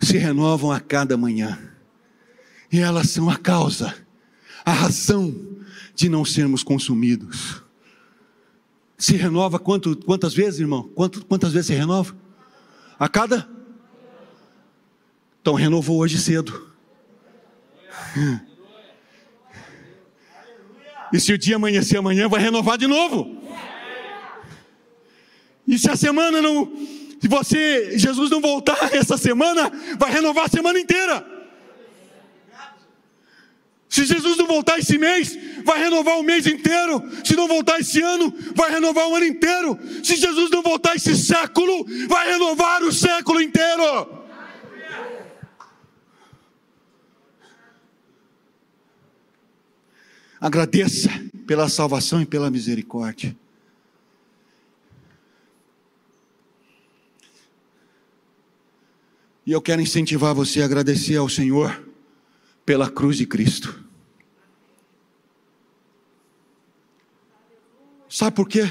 se 0.00 0.16
renovam 0.16 0.72
a 0.72 0.80
cada 0.80 1.16
manhã. 1.16 1.58
E 2.70 2.78
elas 2.80 3.10
são 3.10 3.28
a 3.28 3.36
causa, 3.36 3.94
a 4.64 4.72
razão 4.72 5.34
de 5.94 6.08
não 6.08 6.24
sermos 6.24 6.62
consumidos. 6.62 7.62
Se 8.96 9.16
renova 9.16 9.58
quanto, 9.58 9.96
quantas 9.96 10.32
vezes, 10.32 10.60
irmão? 10.60 10.88
Quanto, 10.94 11.24
quantas 11.26 11.52
vezes 11.52 11.66
se 11.66 11.74
renova? 11.74 12.16
A 12.98 13.08
cada? 13.08 13.48
Então 15.40 15.54
renovou 15.54 15.98
hoje 15.98 16.18
cedo. 16.18 16.72
E 21.12 21.20
se 21.20 21.32
o 21.32 21.38
dia 21.38 21.56
amanhecer 21.56 21.98
amanhã, 21.98 22.28
vai 22.28 22.40
renovar 22.40 22.78
de 22.78 22.86
novo. 22.86 23.42
E 25.66 25.78
se 25.78 25.90
a 25.90 25.96
semana 25.96 26.40
não, 26.40 26.72
se 27.20 27.28
você, 27.28 27.96
Jesus 27.98 28.30
não 28.30 28.40
voltar 28.40 28.92
essa 28.92 29.16
semana, 29.16 29.70
vai 29.98 30.10
renovar 30.10 30.46
a 30.46 30.48
semana 30.48 30.78
inteira. 30.80 31.24
Se 33.88 34.06
Jesus 34.06 34.38
não 34.38 34.46
voltar 34.46 34.78
esse 34.78 34.96
mês, 34.96 35.38
vai 35.66 35.78
renovar 35.78 36.18
o 36.18 36.22
mês 36.22 36.46
inteiro. 36.46 37.02
Se 37.22 37.36
não 37.36 37.46
voltar 37.46 37.78
esse 37.78 38.00
ano, 38.00 38.34
vai 38.54 38.70
renovar 38.70 39.06
o 39.06 39.14
ano 39.14 39.26
inteiro. 39.26 39.78
Se 40.02 40.16
Jesus 40.16 40.50
não 40.50 40.62
voltar 40.62 40.96
esse 40.96 41.14
século, 41.14 41.86
vai 42.08 42.32
renovar 42.32 42.82
o 42.82 42.90
século 42.90 43.40
inteiro. 43.40 44.21
Agradeça 50.42 51.08
pela 51.46 51.68
salvação 51.68 52.20
e 52.20 52.26
pela 52.26 52.50
misericórdia. 52.50 53.36
E 59.46 59.52
eu 59.52 59.62
quero 59.62 59.80
incentivar 59.80 60.34
você 60.34 60.60
a 60.60 60.64
agradecer 60.64 61.14
ao 61.14 61.28
Senhor 61.28 61.88
pela 62.66 62.90
cruz 62.90 63.16
de 63.18 63.24
Cristo. 63.24 63.84
Sabe 68.08 68.34
por 68.34 68.48
quê? 68.48 68.62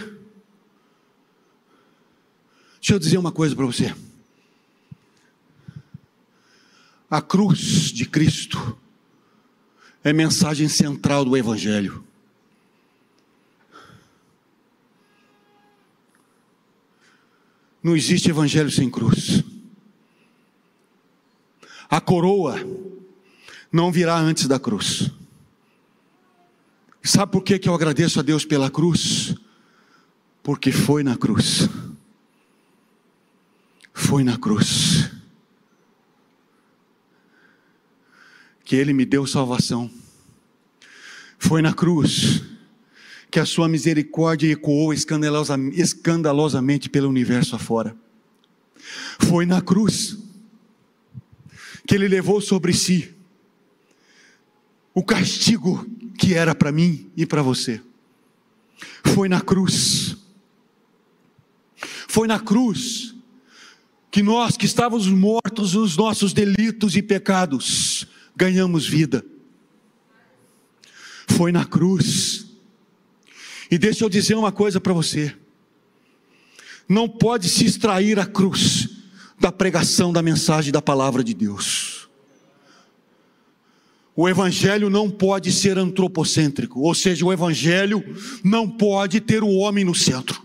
Deixa 2.82 2.96
eu 2.96 3.00
dizer 3.00 3.18
uma 3.18 3.32
coisa 3.32 3.56
para 3.56 3.66
você. 3.66 3.96
A 7.10 7.22
cruz 7.22 7.94
de 7.94 8.06
Cristo 8.06 8.78
é 10.04 10.12
mensagem 10.12 10.68
central 10.68 11.24
do 11.24 11.38
Evangelho. 11.38 12.04
Não 17.84 17.96
existe 17.96 18.30
Evangelho 18.30 18.70
sem 18.70 18.90
cruz. 18.90 19.44
A 21.90 22.00
coroa 22.00 22.56
não 23.72 23.92
virá 23.92 24.18
antes 24.18 24.48
da 24.48 24.60
cruz. 24.60 25.12
Sabe 27.04 27.32
por 27.32 27.44
que, 27.44 27.58
que 27.58 27.68
eu 27.68 27.74
agradeço 27.74 28.20
a 28.20 28.24
Deus 28.24 28.46
pela 28.46 28.70
cruz? 28.70 29.36
Porque 30.44 30.72
foi 30.72 31.04
na 31.04 31.18
cruz. 31.18 31.68
Foi 33.94 34.24
na 34.24 34.38
cruz. 34.38 35.01
Que 38.72 38.78
Ele 38.78 38.94
me 38.94 39.04
deu 39.04 39.28
salvação. 39.28 39.92
Foi 41.38 41.62
na 41.62 41.74
cruz 41.74 42.42
que 43.30 43.38
a 43.38 43.46
Sua 43.46 43.68
misericórdia 43.68 44.50
ecoou 44.50 44.94
escandalosamente 44.94 46.90
pelo 46.90 47.10
universo 47.10 47.54
afora. 47.54 47.94
Foi 49.28 49.46
na 49.46 49.62
cruz 49.62 50.18
que 51.86 51.96
ele 51.96 52.08
levou 52.08 52.40
sobre 52.40 52.72
si 52.72 53.14
o 54.94 55.04
castigo 55.04 55.86
que 56.18 56.34
era 56.34 56.56
para 56.56 56.72
mim 56.72 57.12
e 57.18 57.26
para 57.26 57.42
você. 57.42 57.82
Foi 59.04 59.28
na 59.28 59.42
cruz. 59.42 60.16
Foi 62.08 62.26
na 62.26 62.40
cruz 62.40 63.14
que 64.10 64.24
nós 64.24 64.56
que 64.56 64.66
estávamos 64.66 65.08
mortos 65.08 65.74
nos 65.74 65.98
nossos 65.98 66.32
delitos 66.32 66.96
e 66.96 67.02
pecados, 67.02 67.91
ganhamos 68.36 68.88
vida. 68.88 69.26
Foi 71.28 71.52
na 71.52 71.66
cruz. 71.66 72.48
E 73.70 73.78
deixa 73.78 74.04
eu 74.04 74.10
dizer 74.10 74.36
uma 74.36 74.52
coisa 74.52 74.80
para 74.80 74.94
você. 74.94 75.36
Não 76.88 77.08
pode 77.08 77.48
se 77.48 77.66
extrair 77.66 78.20
a 78.20 78.26
cruz 78.26 78.90
da 79.40 79.52
pregação 79.52 80.12
da 80.12 80.22
mensagem 80.22 80.72
da 80.72 80.82
palavra 80.82 81.24
de 81.24 81.34
Deus. 81.34 82.10
O 84.16 84.28
evangelho 84.28 84.90
não 84.90 85.10
pode 85.10 85.52
ser 85.52 85.78
antropocêntrico, 85.78 86.82
ou 86.82 86.94
seja, 86.94 87.26
o 87.26 87.32
evangelho 87.32 88.04
não 88.44 88.70
pode 88.70 89.22
ter 89.22 89.42
o 89.42 89.50
homem 89.50 89.86
no 89.86 89.96
centro. 89.96 90.44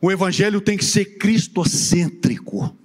O 0.00 0.10
evangelho 0.10 0.60
tem 0.60 0.76
que 0.78 0.84
ser 0.84 1.18
cristocêntrico. 1.18 2.76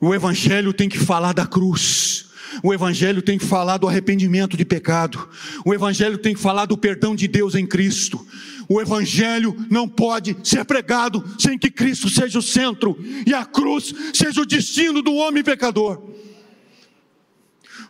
O 0.00 0.14
evangelho 0.14 0.72
tem 0.72 0.88
que 0.88 0.98
falar 0.98 1.32
da 1.32 1.46
cruz. 1.46 2.25
O 2.62 2.72
Evangelho 2.72 3.22
tem 3.22 3.38
que 3.38 3.44
falar 3.44 3.78
do 3.78 3.88
arrependimento 3.88 4.56
de 4.56 4.64
pecado. 4.64 5.28
O 5.64 5.74
Evangelho 5.74 6.18
tem 6.18 6.34
que 6.34 6.40
falar 6.40 6.66
do 6.66 6.76
perdão 6.76 7.14
de 7.14 7.28
Deus 7.28 7.54
em 7.54 7.66
Cristo. 7.66 8.24
O 8.68 8.80
Evangelho 8.80 9.56
não 9.70 9.88
pode 9.88 10.36
ser 10.42 10.64
pregado 10.64 11.24
sem 11.38 11.58
que 11.58 11.70
Cristo 11.70 12.08
seja 12.08 12.38
o 12.38 12.42
centro 12.42 12.98
e 13.24 13.32
a 13.32 13.44
cruz 13.44 13.94
seja 14.12 14.40
o 14.40 14.46
destino 14.46 15.02
do 15.02 15.14
homem 15.14 15.44
pecador. 15.44 16.02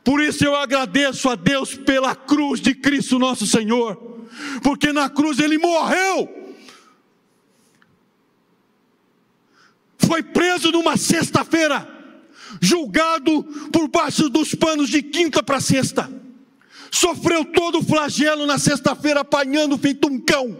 Por 0.05 0.23
isso 0.23 0.45
eu 0.45 0.55
agradeço 0.55 1.29
a 1.29 1.35
Deus 1.35 1.75
pela 1.75 2.15
cruz 2.15 2.61
de 2.61 2.75
Cristo 2.75 3.19
nosso 3.19 3.47
Senhor, 3.47 3.97
porque 4.63 4.93
na 4.93 5.09
cruz 5.09 5.39
ele 5.39 5.59
morreu. 5.59 6.29
Foi 9.99 10.23
preso 10.23 10.71
numa 10.71 10.97
sexta-feira, 10.97 11.96
julgado 12.67 13.45
por 13.73 13.89
baixo 13.89 14.29
dos 14.29 14.55
panos 14.55 14.89
de 14.89 15.03
quinta 15.03 15.43
para 15.43 15.61
sexta. 15.61 16.11
Sofreu 16.91 17.45
todo 17.45 17.79
o 17.79 17.85
flagelo 17.85 18.47
na 18.47 18.59
sexta-feira, 18.59 19.21
apanhando 19.21 19.79
feito 19.79 20.09
um 20.09 20.19
cão. 20.19 20.59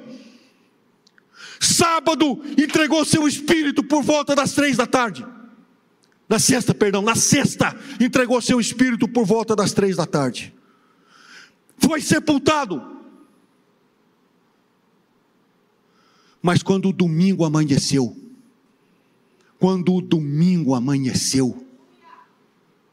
Sábado 1.61 2.43
entregou 2.57 3.05
seu 3.05 3.27
espírito 3.27 3.83
por 3.83 4.03
volta 4.03 4.35
das 4.35 4.53
três 4.53 4.77
da 4.77 4.87
tarde. 4.87 5.27
Na 6.29 6.39
sexta, 6.39 6.75
perdão, 6.75 7.03
na 7.03 7.15
sexta 7.15 7.77
entregou 8.01 8.41
seu 8.41 8.61
espírito 8.61 9.09
por 9.09 9.25
volta 9.25 9.57
das 9.57 9.73
três 9.73 9.97
da 9.97 10.07
tarde. 10.07 10.55
Foi 11.79 12.01
sepultado. 12.01 12.95
Mas 16.43 16.63
quando 16.63 16.91
o 16.91 16.93
domingo 16.93 17.45
amanheceu, 17.45 18.17
quando 19.59 19.95
o 19.95 20.01
domingo 20.01 20.75
amanheceu, 20.75 21.66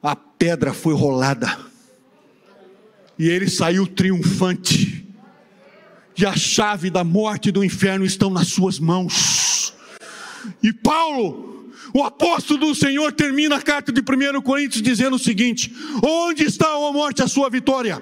a 0.04 0.16
pedra 0.16 0.74
foi 0.74 0.94
rolada 0.94 1.58
e 3.18 3.30
ele 3.30 3.50
saiu 3.50 3.88
triunfante 3.88 5.08
e 6.18 6.26
a 6.26 6.36
chave 6.36 6.90
da 6.90 7.04
morte 7.04 7.50
e 7.50 7.52
do 7.52 7.64
inferno 7.64 8.06
estão 8.06 8.30
nas 8.30 8.50
suas 8.50 8.80
mãos. 8.80 9.74
E 10.62 10.74
Paulo 10.74 11.52
O 11.94 12.04
apóstolo 12.04 12.60
do 12.60 12.76
Senhor 12.76 13.12
termina 13.14 13.56
a 13.56 13.62
carta 13.62 13.92
de 13.92 14.02
1 14.02 14.42
Coríntios 14.42 14.82
dizendo 14.82 15.16
o 15.16 15.20
seguinte: 15.20 15.74
Onde 16.04 16.44
está 16.44 16.68
a 16.68 16.92
morte, 16.92 17.22
a 17.22 17.28
sua 17.28 17.50
vitória? 17.50 18.02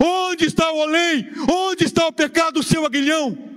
Onde 0.00 0.46
está 0.46 0.72
o 0.72 0.82
além? 0.82 1.28
Onde 1.48 1.84
está 1.84 2.06
o 2.06 2.12
pecado, 2.12 2.60
o 2.60 2.62
seu 2.62 2.86
aguilhão? 2.86 3.51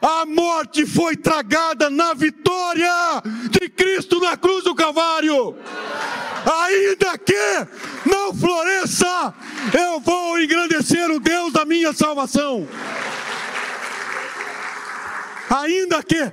A 0.00 0.24
morte 0.24 0.86
foi 0.86 1.16
tragada 1.16 1.90
na 1.90 2.14
vitória 2.14 3.22
de 3.50 3.68
Cristo 3.68 4.18
na 4.18 4.36
cruz 4.36 4.64
do 4.64 4.74
Calvário. 4.74 5.56
Ainda 6.64 7.18
que 7.18 7.66
não 8.06 8.34
floresça, 8.34 9.34
eu 9.78 10.00
vou 10.00 10.40
engrandecer 10.40 11.10
o 11.10 11.20
Deus 11.20 11.52
da 11.52 11.64
minha 11.64 11.92
salvação. 11.92 12.66
Ainda 15.50 16.02
que 16.02 16.32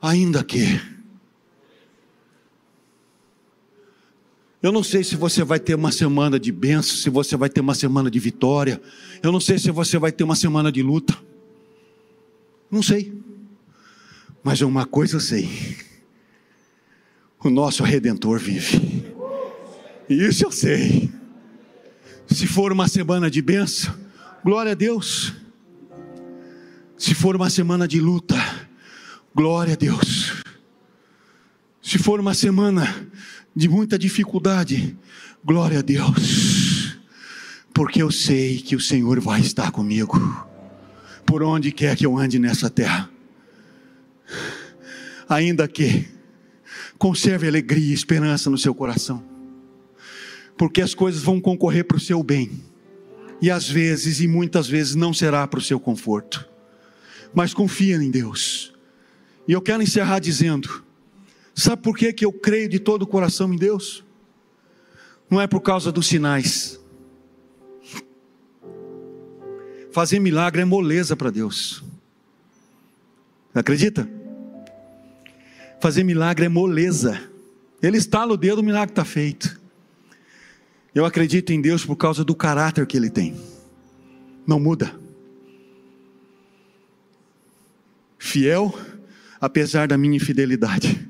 ainda 0.00 0.44
que. 0.44 0.97
Eu 4.62 4.72
não 4.72 4.82
sei 4.82 5.04
se 5.04 5.14
você 5.14 5.44
vai 5.44 5.60
ter 5.60 5.74
uma 5.74 5.92
semana 5.92 6.38
de 6.38 6.50
bênção, 6.50 6.96
se 6.96 7.08
você 7.08 7.36
vai 7.36 7.48
ter 7.48 7.60
uma 7.60 7.74
semana 7.74 8.10
de 8.10 8.18
vitória. 8.18 8.80
Eu 9.22 9.30
não 9.30 9.40
sei 9.40 9.58
se 9.58 9.70
você 9.70 9.98
vai 9.98 10.10
ter 10.10 10.24
uma 10.24 10.34
semana 10.34 10.72
de 10.72 10.82
luta. 10.82 11.16
Não 12.70 12.82
sei. 12.82 13.12
Mas 14.42 14.60
uma 14.60 14.84
coisa 14.84 15.16
eu 15.16 15.20
sei: 15.20 15.48
o 17.42 17.50
nosso 17.50 17.82
redentor 17.84 18.38
vive. 18.38 19.04
Isso 20.08 20.44
eu 20.44 20.50
sei. 20.50 21.10
Se 22.26 22.46
for 22.46 22.72
uma 22.72 22.88
semana 22.88 23.30
de 23.30 23.40
bênção, 23.40 23.94
glória 24.44 24.72
a 24.72 24.74
Deus. 24.74 25.32
Se 26.96 27.14
for 27.14 27.36
uma 27.36 27.48
semana 27.48 27.86
de 27.86 28.00
luta, 28.00 28.36
Glória 29.38 29.74
a 29.74 29.76
Deus. 29.76 30.42
Se 31.80 31.96
for 31.96 32.18
uma 32.18 32.34
semana 32.34 32.82
de 33.58 33.68
muita 33.68 33.98
dificuldade, 33.98 34.96
glória 35.44 35.80
a 35.80 35.82
Deus. 35.82 36.96
Porque 37.74 38.00
eu 38.00 38.08
sei 38.08 38.58
que 38.58 38.76
o 38.76 38.80
Senhor 38.80 39.18
vai 39.18 39.40
estar 39.40 39.72
comigo, 39.72 40.16
por 41.26 41.42
onde 41.42 41.72
quer 41.72 41.96
que 41.96 42.06
eu 42.06 42.16
ande 42.16 42.38
nessa 42.38 42.70
terra. 42.70 43.10
Ainda 45.28 45.66
que 45.66 46.06
conserve 46.98 47.48
alegria 47.48 47.90
e 47.90 47.92
esperança 47.92 48.48
no 48.48 48.56
seu 48.56 48.72
coração, 48.72 49.24
porque 50.56 50.80
as 50.80 50.94
coisas 50.94 51.24
vão 51.24 51.40
concorrer 51.40 51.84
para 51.84 51.96
o 51.96 52.00
seu 52.00 52.22
bem, 52.22 52.62
e 53.42 53.50
às 53.50 53.68
vezes, 53.68 54.20
e 54.20 54.28
muitas 54.28 54.68
vezes, 54.68 54.94
não 54.94 55.12
será 55.12 55.44
para 55.48 55.58
o 55.58 55.62
seu 55.62 55.80
conforto, 55.80 56.48
mas 57.34 57.52
confia 57.52 57.96
em 57.96 58.08
Deus. 58.08 58.72
E 59.48 59.52
eu 59.52 59.60
quero 59.60 59.82
encerrar 59.82 60.20
dizendo: 60.20 60.84
sabe 61.60 61.82
por 61.82 61.96
que, 61.96 62.12
que 62.12 62.24
eu 62.24 62.32
creio 62.32 62.68
de 62.68 62.78
todo 62.78 63.02
o 63.02 63.06
coração 63.06 63.52
em 63.52 63.56
Deus? 63.56 64.04
Não 65.30 65.40
é 65.40 65.46
por 65.46 65.60
causa 65.60 65.92
dos 65.92 66.06
sinais. 66.06 66.80
Fazer 69.92 70.18
milagre 70.18 70.62
é 70.62 70.64
moleza 70.64 71.16
para 71.16 71.30
Deus. 71.30 71.82
Acredita? 73.54 74.08
Fazer 75.80 76.04
milagre 76.04 76.46
é 76.46 76.48
moleza. 76.48 77.20
Ele 77.82 77.98
estala 77.98 78.32
o 78.32 78.36
dedo, 78.36 78.58
o 78.58 78.64
milagre 78.64 78.92
está 78.92 79.04
feito. 79.04 79.60
Eu 80.94 81.04
acredito 81.04 81.52
em 81.52 81.60
Deus 81.60 81.84
por 81.84 81.96
causa 81.96 82.24
do 82.24 82.34
caráter 82.34 82.86
que 82.86 82.96
Ele 82.96 83.10
tem. 83.10 83.34
Não 84.46 84.58
muda. 84.58 84.94
Fiel 88.18 88.74
apesar 89.40 89.86
da 89.86 89.96
minha 89.96 90.16
infidelidade, 90.16 91.07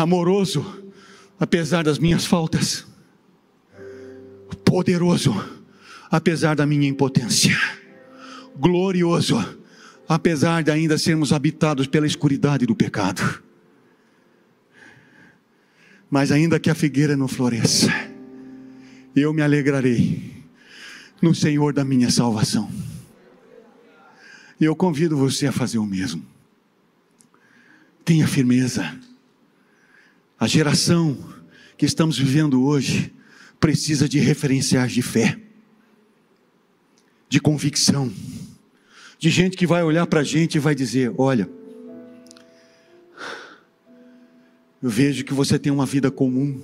amoroso, 0.00 0.84
apesar 1.38 1.84
das 1.84 1.98
minhas 1.98 2.24
faltas, 2.24 2.86
poderoso, 4.64 5.34
apesar 6.10 6.54
da 6.54 6.66
minha 6.66 6.88
impotência, 6.88 7.56
glorioso, 8.56 9.36
apesar 10.08 10.62
de 10.62 10.70
ainda 10.70 10.98
sermos 10.98 11.32
habitados 11.32 11.86
pela 11.86 12.06
escuridade 12.06 12.66
do 12.66 12.74
pecado. 12.74 13.42
Mas 16.10 16.32
ainda 16.32 16.58
que 16.58 16.70
a 16.70 16.74
figueira 16.74 17.16
não 17.16 17.28
floresça, 17.28 17.88
eu 19.14 19.32
me 19.32 19.42
alegrarei 19.42 20.44
no 21.22 21.34
Senhor 21.34 21.72
da 21.72 21.84
minha 21.84 22.10
salvação. 22.10 22.70
E 24.60 24.64
eu 24.64 24.74
convido 24.74 25.16
você 25.16 25.46
a 25.46 25.52
fazer 25.52 25.78
o 25.78 25.86
mesmo. 25.86 26.24
Tenha 28.04 28.26
firmeza. 28.26 28.98
A 30.40 30.46
geração 30.46 31.18
que 31.76 31.84
estamos 31.84 32.18
vivendo 32.18 32.64
hoje 32.64 33.12
precisa 33.60 34.08
de 34.08 34.18
referenciais 34.18 34.90
de 34.90 35.02
fé, 35.02 35.38
de 37.28 37.38
convicção, 37.38 38.10
de 39.18 39.28
gente 39.28 39.54
que 39.54 39.66
vai 39.66 39.82
olhar 39.82 40.06
para 40.06 40.20
a 40.20 40.24
gente 40.24 40.54
e 40.54 40.58
vai 40.58 40.74
dizer: 40.74 41.12
Olha, 41.18 41.46
eu 44.82 44.88
vejo 44.88 45.26
que 45.26 45.34
você 45.34 45.58
tem 45.58 45.70
uma 45.70 45.84
vida 45.84 46.10
comum, 46.10 46.58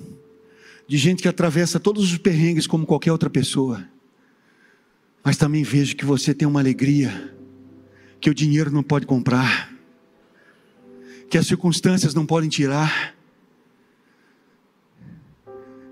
de 0.89 0.97
gente 0.97 1.21
que 1.21 1.29
atravessa 1.29 1.79
todos 1.79 2.11
os 2.11 2.17
perrengues 2.17 2.67
como 2.67 2.87
qualquer 2.87 3.13
outra 3.13 3.29
pessoa, 3.29 3.87
mas 5.23 5.37
também 5.37 5.63
vejo 5.63 5.95
que 5.97 6.05
você 6.07 6.33
tem 6.33 6.49
uma 6.49 6.61
alegria 6.61 7.37
que 8.23 8.31
o 8.31 8.35
dinheiro 8.35 8.71
não 8.71 8.83
pode 8.83 9.05
comprar, 9.05 9.71
que 11.29 11.37
as 11.37 11.47
circunstâncias 11.47 12.15
não 12.15 12.25
podem 12.25 12.49
tirar. 12.49 13.16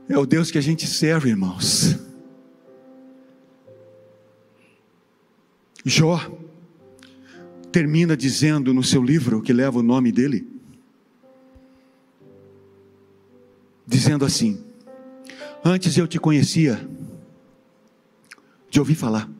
É 0.08 0.18
o 0.18 0.26
Deus 0.26 0.50
que 0.50 0.58
a 0.58 0.60
gente 0.60 0.86
serve, 0.86 1.30
irmãos. 1.30 1.96
Jó 5.84 6.18
termina 7.72 8.16
dizendo 8.16 8.72
no 8.72 8.82
seu 8.82 9.02
livro, 9.02 9.42
que 9.42 9.52
leva 9.52 9.78
o 9.78 9.82
nome 9.82 10.12
dele, 10.12 10.46
dizendo 13.86 14.24
assim: 14.24 14.64
Antes 15.64 15.96
eu 15.96 16.06
te 16.06 16.18
conhecia, 16.18 16.88
de 18.70 18.78
ouvir 18.78 18.94
falar, 18.94 19.30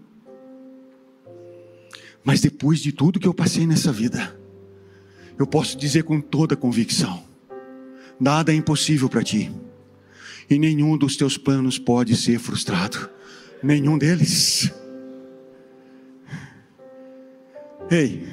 mas 2.22 2.40
depois 2.40 2.80
de 2.80 2.90
tudo 2.90 3.20
que 3.20 3.28
eu 3.28 3.34
passei 3.34 3.66
nessa 3.66 3.92
vida, 3.92 4.38
eu 5.38 5.46
posso 5.46 5.76
dizer 5.76 6.04
com 6.04 6.20
toda 6.20 6.56
convicção: 6.56 7.22
nada 8.18 8.52
é 8.52 8.54
impossível 8.54 9.08
para 9.08 9.22
ti, 9.22 9.50
e 10.48 10.58
nenhum 10.58 10.96
dos 10.96 11.16
teus 11.16 11.36
planos 11.36 11.78
pode 11.78 12.16
ser 12.16 12.38
frustrado, 12.38 13.08
nenhum 13.62 13.98
deles. 13.98 14.72
Ei, 17.90 18.26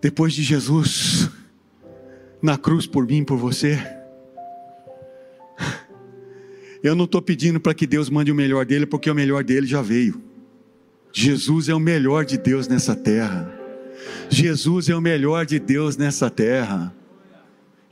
depois 0.00 0.32
de 0.32 0.42
Jesus 0.42 1.30
na 2.42 2.58
cruz 2.58 2.86
por 2.86 3.06
mim, 3.06 3.24
por 3.24 3.38
você, 3.38 3.78
eu 6.82 6.94
não 6.94 7.06
estou 7.06 7.22
pedindo 7.22 7.58
para 7.58 7.72
que 7.72 7.86
Deus 7.86 8.10
mande 8.10 8.30
o 8.30 8.34
melhor 8.34 8.66
dele, 8.66 8.84
porque 8.84 9.10
o 9.10 9.14
melhor 9.14 9.42
dele 9.42 9.66
já 9.66 9.80
veio. 9.80 10.20
Jesus 11.10 11.68
é 11.68 11.74
o 11.74 11.80
melhor 11.80 12.26
de 12.26 12.36
Deus 12.36 12.68
nessa 12.68 12.94
terra. 12.94 13.50
Jesus 14.28 14.88
é 14.88 14.94
o 14.94 15.00
melhor 15.00 15.46
de 15.46 15.58
Deus 15.58 15.96
nessa 15.96 16.28
terra. 16.28 16.94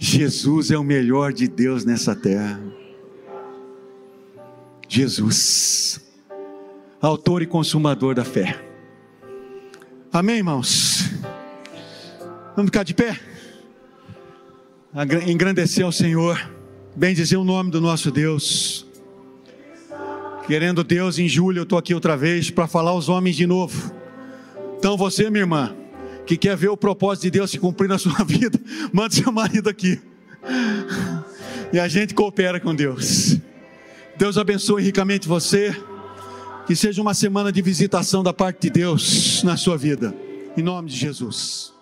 Jesus 0.05 0.73
é 0.73 0.77
o 0.77 0.83
melhor 0.83 1.33
de 1.33 1.47
Deus 1.47 1.85
nessa 1.85 2.13
terra. 2.13 2.61
Jesus, 4.89 6.01
autor 7.01 7.41
e 7.41 7.47
consumador 7.47 8.13
da 8.13 8.25
fé. 8.25 8.61
Amém, 10.13 10.39
irmãos? 10.39 11.09
Vamos 12.57 12.71
ficar 12.71 12.83
de 12.83 12.93
pé? 12.95 13.17
Engrandecer 15.25 15.85
ao 15.85 15.93
Senhor, 15.93 16.51
bem 16.97 17.15
dizer 17.15 17.37
o 17.37 17.45
nome 17.45 17.71
do 17.71 17.81
nosso 17.81 18.11
Deus. 18.11 18.85
Querendo 20.49 20.83
Deus, 20.83 21.17
em 21.21 21.29
julho 21.29 21.61
eu 21.61 21.63
estou 21.63 21.79
aqui 21.79 21.95
outra 21.95 22.17
vez 22.17 22.51
para 22.51 22.67
falar 22.67 22.91
aos 22.91 23.09
homens 23.09 23.37
de 23.37 23.47
novo. 23.47 23.95
Então 24.79 24.97
você, 24.97 25.31
minha 25.31 25.43
irmã, 25.43 25.77
que 26.27 26.37
quer 26.37 26.57
ver 26.57 26.69
o 26.69 26.77
propósito 26.77 27.25
de 27.25 27.31
Deus 27.31 27.51
se 27.51 27.59
cumprir 27.59 27.89
na 27.89 27.99
sua 27.99 28.23
vida, 28.25 28.61
manda 28.93 29.15
seu 29.15 29.33
marido 29.33 29.69
aqui. 29.69 30.01
E 31.73 31.79
a 31.79 31.89
gente 31.89 32.15
coopera 32.15 32.61
com 32.61 32.75
Deus. 32.75 33.39
Deus 34.17 34.37
abençoe 34.37 34.83
ricamente 34.83 35.27
você. 35.27 35.75
Que 36.67 36.77
seja 36.77 37.03
uma 37.03 37.13
semana 37.13 37.51
de 37.51 37.61
visitação 37.61 38.23
da 38.23 38.33
parte 38.33 38.63
de 38.63 38.71
Deus 38.71 39.43
na 39.43 39.57
sua 39.57 39.77
vida. 39.77 40.15
Em 40.57 40.63
nome 40.63 40.91
de 40.91 40.97
Jesus. 40.97 41.73